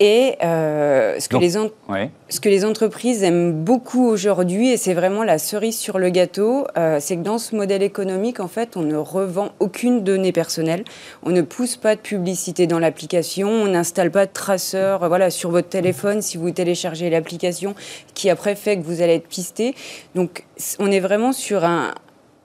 Et 0.00 0.36
euh, 0.42 1.20
ce, 1.20 1.28
que 1.28 1.36
les 1.36 1.50
ce, 1.50 2.40
que 2.40 2.48
les 2.48 2.64
entreprises 2.64 3.22
aiment 3.22 3.52
beaucoup 3.52 4.08
aujourd'hui, 4.08 4.70
et 4.70 4.76
c'est 4.76 4.92
vraiment 4.92 5.22
la 5.22 5.38
cerise 5.38 5.78
sur 5.78 5.98
le 5.98 6.10
gâteau, 6.10 6.66
euh, 6.76 6.98
c'est 7.00 7.16
que 7.16 7.22
dans 7.22 7.38
ce 7.38 7.54
modèle 7.54 7.82
économique, 7.82 8.40
en 8.40 8.48
fait, 8.48 8.76
on 8.76 8.82
ne 8.82 8.96
revend 8.96 9.52
aucune 9.60 10.02
donnée 10.02 10.32
personnelle, 10.32 10.82
on 11.22 11.30
ne 11.30 11.42
pousse 11.42 11.76
pas 11.76 11.94
de 11.94 12.00
publicité 12.00 12.66
dans 12.66 12.80
l'application, 12.80 13.48
on 13.48 13.68
n'installe 13.68 14.10
pas 14.10 14.26
de 14.26 14.32
traceur 14.32 15.06
voilà, 15.06 15.30
sur 15.30 15.50
votre 15.50 15.68
téléphone 15.68 16.22
si 16.22 16.38
vous 16.38 16.50
téléchargez 16.50 17.08
l'application, 17.08 17.76
qui 18.14 18.30
après 18.30 18.56
fait 18.56 18.76
que 18.76 18.82
vous 18.82 19.00
allez 19.00 19.14
être 19.14 19.28
pisté. 19.28 19.76
Donc 20.16 20.44
on 20.80 20.90
est 20.90 21.00
vraiment 21.00 21.32
sur 21.32 21.64
un, 21.64 21.94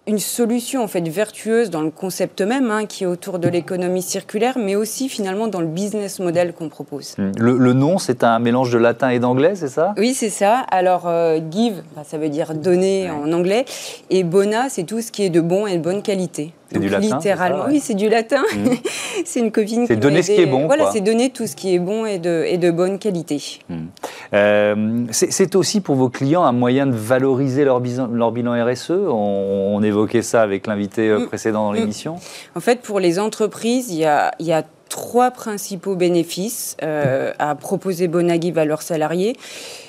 une 0.10 0.17
solution 0.17 0.84
en 0.84 0.88
fait 0.88 1.08
vertueuse 1.08 1.69
dans 1.69 1.82
le 1.82 1.91
concept 1.91 2.41
même, 2.41 2.72
hein, 2.72 2.88
qui 2.88 3.04
est 3.04 3.08
autour 3.08 3.38
de 3.38 3.48
l'économie 3.48 4.02
circulaire, 4.02 4.58
mais 4.58 4.76
aussi 4.76 5.08
finalement 5.08 5.48
dans 5.48 5.62
le 5.62 5.67
business 5.67 6.19
model 6.19 6.54
qu'on 6.54 6.67
propose. 6.67 7.13
Hmm. 7.17 7.32
Le, 7.38 7.74
nom, 7.74 8.00
c'est 8.00 8.24
un 8.24 8.39
mélange 8.39 8.72
de 8.72 8.80
latin 8.80 9.10
et 9.10 9.19
d'anglais, 9.19 9.54
c'est 9.54 9.67
ça? 9.67 9.93
Oui, 9.98 10.15
c'est 10.15 10.32
ça. 10.32 10.65
Alors, 10.72 11.08
euh, 11.08 11.39
give, 11.52 11.84
ça 12.04 12.17
veut 12.17 12.30
dire 12.30 12.56
donner 12.56 13.12
en 13.12 13.32
anglais, 13.32 13.65
et 14.10 14.24
bona, 14.24 14.67
c'est 14.69 14.84
tout 14.84 15.02
ce 15.02 15.12
qui 15.12 15.24
est 15.24 15.30
de 15.30 15.41
bon 15.41 15.67
et 15.67 15.78
de 15.78 15.84
bonne 15.84 16.02
qualité. 16.02 16.54
C'est 16.71 16.79
du 16.79 16.89
latin 16.89 17.17
Littéralement, 17.17 17.65
oui, 17.67 17.79
c'est 17.79 17.93
du 17.93 18.10
latin. 18.10 18.43
Hmm. 18.55 18.69
c'est 19.25 19.39
une 19.39 19.51
copine 19.51 19.86
C'est 19.88 19.95
donner 19.95 20.21
ce 20.21 20.32
qui 20.32 20.41
est 20.41 20.45
bon. 20.45 20.67
Voilà, 20.67 20.91
c'est 20.91 21.01
donner 21.01 21.29
tout 21.29 21.47
ce 21.47 21.55
qui 21.55 21.73
est 21.73 21.79
bon 21.79 22.05
et 22.05 22.19
de, 22.19 22.43
et 22.47 22.58
de 22.58 22.71
bonne 22.71 22.99
qualité. 22.99 23.41
Hmm. 23.69 23.86
Euh, 24.34 25.05
c'est 25.12 25.55
aussi 25.55 25.82
pour 25.82 25.95
vos 25.95 26.10
clients 26.10 26.43
un 26.43 26.51
moyen 26.51 26.86
de 26.86 26.95
valoriser 26.95 27.65
leur, 27.65 27.82
leur 28.12 28.32
bilan 28.32 28.65
RSE. 28.65 28.91
On, 28.91 29.82
évoquait 29.82 30.21
ça 30.21 30.41
avec 30.41 30.67
l'invité 30.67 31.08
euh, 31.08 31.19
hmm. 31.19 31.27
précédent 31.27 31.63
dans 31.63 31.71
l'émission. 31.71 32.17
En 32.53 32.60
fait, 32.60 32.82
pour 32.82 32.99
les 32.99 33.17
entreprises, 33.17 33.89
il 33.91 33.99
y 33.99 34.05
a, 34.05 34.32
y 34.39 34.51
a 34.51 34.63
trois 34.89 35.32
principaux 35.32 35.95
bénéfices 35.95 36.75
euh, 36.84 37.32
à 37.39 37.55
proposer 37.55 38.08
Bonagib 38.08 38.58
à 38.58 38.65
leurs 38.65 38.82
salariés. 38.82 39.38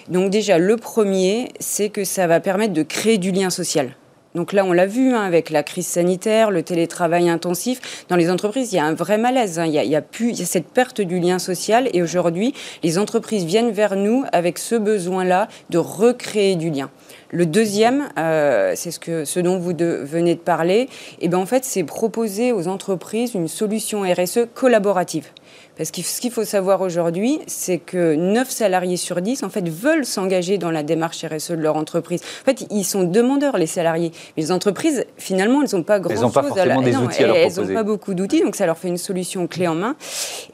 Donc 0.09 0.31
déjà, 0.31 0.59
le 0.59 0.77
premier, 0.77 1.49
c'est 1.59 1.89
que 1.89 2.05
ça 2.05 2.27
va 2.27 2.39
permettre 2.39 2.75
de 2.75 2.83
créer 2.83 3.19
du 3.19 3.33
lien 3.33 3.51
social. 3.51 3.97
Donc 4.35 4.53
là, 4.53 4.65
on 4.65 4.73
l'a 4.73 4.87
vu 4.87 5.13
hein, 5.13 5.23
avec 5.23 5.51
la 5.51 5.65
crise 5.65 5.89
sanitaire, 5.89 6.53
le 6.53 6.63
télétravail 6.63 7.29
intensif. 7.29 8.05
Dans 8.09 8.17
les 8.17 8.31
entreprises, 8.31 8.73
il 8.73 8.77
y 8.77 8.79
a 8.79 8.85
un 8.85 8.95
vrai 8.95 9.19
malaise. 9.19 9.59
Hein. 9.59 9.67
Il, 9.67 9.75
y 9.75 9.97
a, 9.97 10.03
plus, 10.03 10.31
il 10.31 10.39
y 10.39 10.43
a 10.43 10.47
cette 10.47 10.69
perte 10.69 11.01
du 11.01 11.19
lien 11.19 11.41
social. 11.41 11.89
Et 11.93 12.01
aujourd'hui, 12.01 12.55
les 12.85 12.99
entreprises 12.99 13.45
viennent 13.45 13.73
vers 13.73 13.97
nous 13.97 14.25
avec 14.33 14.59
ce 14.59 14.77
besoin-là 14.77 15.49
de 15.71 15.79
recréer 15.79 16.55
du 16.55 16.71
lien. 16.71 16.91
Le 17.31 17.47
deuxième, 17.47 18.09
euh, 18.19 18.73
c'est 18.77 18.91
ce, 18.91 19.25
ce 19.25 19.41
dont 19.41 19.59
vous 19.59 19.73
venez 19.77 20.35
de 20.35 20.41
parler, 20.41 20.81
et 20.81 20.89
eh 21.23 21.29
ben 21.29 21.39
en 21.39 21.47
fait, 21.47 21.65
c'est 21.65 21.85
proposer 21.85 22.53
aux 22.53 22.67
entreprises 22.67 23.35
une 23.35 23.47
solution 23.47 24.03
RSE 24.03 24.47
collaborative. 24.53 25.29
Parce 25.77 25.91
que 25.91 26.03
ce 26.03 26.21
qu'il 26.21 26.31
faut 26.31 26.45
savoir 26.45 26.81
aujourd'hui, 26.81 27.41
c'est 27.47 27.79
que 27.79 28.15
9 28.15 28.51
salariés 28.51 28.97
sur 28.97 29.21
10, 29.21 29.43
en 29.43 29.49
fait, 29.49 29.69
veulent 29.69 30.05
s'engager 30.05 30.59
dans 30.59 30.71
la 30.71 30.83
démarche 30.83 31.25
RSE 31.25 31.53
de 31.53 31.57
leur 31.57 31.77
entreprise. 31.77 32.21
En 32.43 32.45
fait, 32.45 32.67
ils 32.71 32.85
sont 32.85 33.05
demandeurs, 33.05 33.57
les 33.57 33.67
salariés. 33.67 34.13
Mais 34.37 34.43
les 34.43 34.53
entreprises, 34.53 35.07
finalement, 35.17 35.63
elles 35.63 35.75
n'ont 35.75 35.83
pas 35.83 36.01
grand-chose. 36.01 36.19
Elles 36.19 36.25
n'ont 36.25 36.31
pas 36.31 36.43
forcément 36.43 36.83
des 36.83 36.97
outils 36.97 37.23
à 37.23 37.27
leur 37.29 37.37
Elles 37.37 37.55
n'ont 37.57 37.75
pas 37.75 37.83
beaucoup 37.83 38.15
d'outils, 38.15 38.43
donc 38.43 38.57
ça 38.57 38.67
leur 38.67 38.77
fait 38.77 38.89
une 38.89 38.99
solution 38.99 39.47
clé 39.47 39.69
en 39.69 39.75
main. 39.75 39.97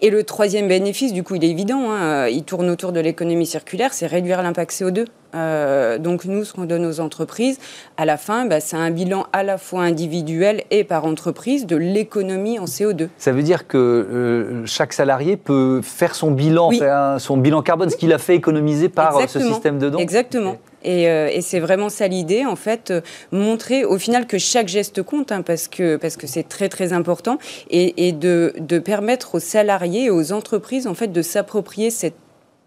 Et 0.02 0.10
le 0.10 0.24
troisième 0.24 0.68
bénéfice, 0.68 1.12
du 1.12 1.22
coup, 1.22 1.34
il 1.34 1.44
est 1.44 1.50
évident, 1.50 1.90
hein, 1.90 2.28
il 2.28 2.44
tourne 2.44 2.68
autour 2.70 2.92
de 2.92 3.00
l'économie 3.00 3.46
circulaire, 3.46 3.92
c'est 3.92 4.06
réduire 4.06 4.42
l'impact 4.42 4.72
CO2. 4.72 5.06
Euh, 5.34 5.98
donc 5.98 6.24
nous, 6.24 6.44
ce 6.44 6.52
qu'on 6.52 6.64
donne 6.64 6.86
aux 6.86 7.00
entreprises, 7.00 7.58
à 7.96 8.04
la 8.04 8.16
fin, 8.16 8.46
bah, 8.46 8.60
c'est 8.60 8.76
un 8.76 8.90
bilan 8.90 9.26
à 9.32 9.42
la 9.42 9.58
fois 9.58 9.82
individuel 9.82 10.64
et 10.70 10.84
par 10.84 11.04
entreprise 11.04 11.66
de 11.66 11.76
l'économie 11.76 12.58
en 12.58 12.64
CO2. 12.64 13.08
Ça 13.18 13.32
veut 13.32 13.42
dire 13.42 13.66
que 13.66 13.76
euh, 13.76 14.66
chaque 14.66 14.92
salarié 14.92 15.36
peut 15.36 15.80
faire 15.82 16.14
son 16.14 16.30
bilan, 16.30 16.70
son 17.18 17.36
bilan 17.36 17.62
carbone, 17.62 17.90
ce 17.90 17.96
qu'il 17.96 18.12
a 18.12 18.18
fait 18.18 18.34
économiser 18.34 18.88
par 18.88 19.16
euh, 19.16 19.26
ce 19.26 19.40
système 19.40 19.78
de 19.78 19.90
dons 19.90 19.98
Exactement. 19.98 20.56
Et, 20.86 21.40
c'est 21.40 21.60
vraiment 21.60 21.88
ça 21.88 22.08
l'idée, 22.08 22.46
en 22.46 22.56
fait, 22.56 22.92
montrer 23.32 23.84
au 23.84 23.98
final 23.98 24.26
que 24.26 24.38
chaque 24.38 24.68
geste 24.68 25.02
compte, 25.02 25.32
hein, 25.32 25.42
parce 25.42 25.68
que 25.68 25.96
parce 25.96 26.16
que 26.16 26.26
c'est 26.26 26.48
très 26.48 26.68
très 26.68 26.92
important, 26.92 27.38
et, 27.70 28.12
de, 28.12 28.54
de, 28.58 28.78
permettre 28.78 29.36
aux 29.36 29.40
salariés 29.40 30.04
et 30.04 30.10
aux 30.10 30.32
entreprises 30.32 30.86
en 30.86 30.94
fait 30.94 31.08
de 31.08 31.22
s'approprier 31.22 31.90
cette 31.90 32.14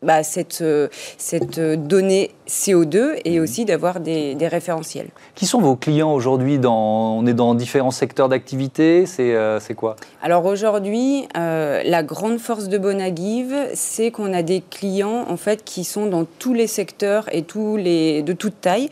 bah, 0.02 0.24
cette, 0.24 0.62
euh, 0.62 0.88
cette 1.18 1.58
euh, 1.58 1.76
donnée 1.76 2.32
CO2 2.48 3.20
et 3.26 3.38
mhm. 3.38 3.44
aussi 3.44 3.66
d'avoir 3.66 4.00
des, 4.00 4.38
référentiels. 4.42 5.10
Qui 5.36 5.46
sont 5.46 5.60
vos 5.60 5.76
clients 5.76 6.14
aujourd'hui 6.14 6.60
On 6.66 7.26
est 7.28 7.34
dans 7.34 7.54
différents 7.54 7.92
secteurs 7.92 8.30
d'activité, 8.30 9.06
c'est 9.06 9.36
euh, 9.36 9.60
quoi? 9.76 9.98
Alors 10.24 10.46
aujourd'hui, 10.46 11.28
la 11.36 12.04
grande 12.04 12.40
force 12.40 12.70
de 12.70 12.78
Bonagive, 12.78 13.56
c'est 13.74 14.12
qu'on 14.12 14.34
a 14.34 14.42
des 14.42 14.64
clients 14.68 15.26
en 15.30 15.38
fait 15.38 15.64
qui 15.64 15.84
sont 15.84 16.08
dans 16.08 16.26
tous 16.26 16.54
les 16.54 16.68
secteurs 16.68 17.26
et 17.32 17.44
tous 17.44 17.78
les, 17.78 18.24
de 18.24 18.34
toute 18.34 18.62
taille. 18.62 18.90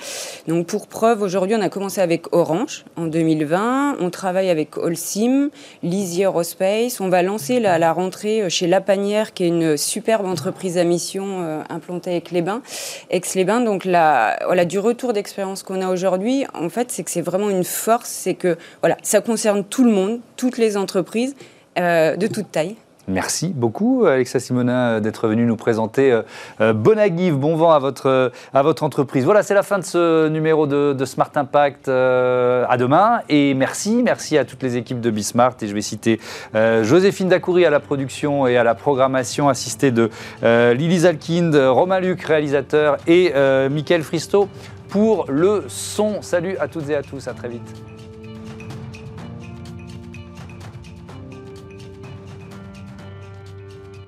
Donc 0.48 0.67
pour 0.67 0.88
preuve, 0.88 1.22
aujourd'hui, 1.22 1.56
on 1.56 1.62
a 1.62 1.70
commencé 1.70 2.02
avec 2.02 2.34
Orange 2.34 2.86
en 2.98 3.06
2020, 3.06 3.98
on 4.00 4.10
travaille 4.10 4.50
avec 4.50 4.78
Holcim, 4.78 5.50
Lizzie 5.82 6.24
Aerospace, 6.24 7.00
on 7.00 7.10
va 7.10 7.24
lancer 7.24 7.60
la, 7.60 7.80
la 7.80 7.93
rentrée 7.93 8.50
chez 8.50 8.67
La 8.67 8.82
Panière, 8.82 9.34
qui 9.34 9.46
est 9.46 9.48
une 9.48 9.78
superbe 9.78 10.26
entreprise 10.26 10.78
amie 10.78 10.96
euh, 11.43 11.63
implantée 11.69 12.12
avec 12.12 12.31
les 12.31 12.41
bains, 12.41 12.62
ex-les-bains. 13.10 13.62
Donc 13.62 13.86
la, 13.86 14.38
voilà, 14.45 14.65
du 14.65 14.79
retour 14.79 15.13
d'expérience 15.13 15.63
qu'on 15.63 15.81
a 15.81 15.89
aujourd'hui, 15.89 16.45
en 16.53 16.69
fait, 16.69 16.91
c'est 16.91 17.03
que 17.03 17.12
c'est 17.12 17.21
vraiment 17.21 17.49
une 17.49 17.63
force, 17.63 18.10
c'est 18.10 18.36
que 18.36 18.57
voilà, 18.81 18.97
ça 19.03 19.21
concerne 19.21 19.63
tout 19.63 19.83
le 19.83 19.91
monde, 19.91 20.19
toutes 20.36 20.57
les 20.57 20.77
entreprises 20.77 21.36
euh, 21.77 22.15
de 22.15 22.27
toute 22.27 22.51
taille. 22.51 22.75
Merci 23.10 23.54
beaucoup, 23.56 24.04
Alexa 24.06 24.41
Simonin, 24.41 25.00
d'être 25.00 25.30
venu 25.30 25.46
nous 25.46 25.56
présenter 25.56 26.12
euh, 26.12 26.24
euh, 26.60 26.74
Bonagive. 26.74 27.38
Bon 27.38 27.56
vent 27.56 27.72
à 27.72 27.80
votre, 27.80 28.84
entreprise. 28.84 29.24
Voilà, 29.24 29.43
c'est 29.43 29.54
la 29.54 29.63
fin 29.63 29.80
de 29.80 29.86
ce 29.86 30.28
numéro 30.28 30.67
de, 30.67 31.06
Smart 31.06 31.32
Impact. 31.34 31.88
Euh, 31.88 32.65
à 32.67 32.76
demain. 32.76 33.22
Et 33.30 33.54
merci, 33.54 34.02
merci 34.04 34.38
à 34.38 34.43
toutes 34.43 34.62
les 34.62 34.76
équipes 34.76 35.00
de 35.00 35.10
Bismart. 35.10 35.56
Et 35.62 35.67
je 35.67 35.74
vais 35.74 35.82
citer 35.82 36.20
Joséphine 36.54 37.30
Dacoury 37.30 37.63
à 37.63 37.70
la 37.70 37.80
production 37.80 38.46
et 38.46 38.58
à 38.58 38.65
la 38.65 38.76
programmation, 38.76 39.48
assistée 39.48 39.91
de 39.91 40.10
Lily 40.43 41.00
Zalkind, 41.00 41.56
Romain 41.56 42.02
Luc, 42.02 42.22
réalisateur, 42.24 42.98
et 43.08 43.34
Mickaël 43.70 44.04
Fristo 44.04 44.50
pour 44.89 45.26
le 45.30 45.63
son. 45.70 46.22
Salut 46.22 46.58
à 46.58 46.67
toutes 46.67 46.89
et 46.89 46.96
à 46.96 47.04
tous, 47.04 47.26
à 47.30 47.34
très 47.34 47.48
vite. 47.48 47.96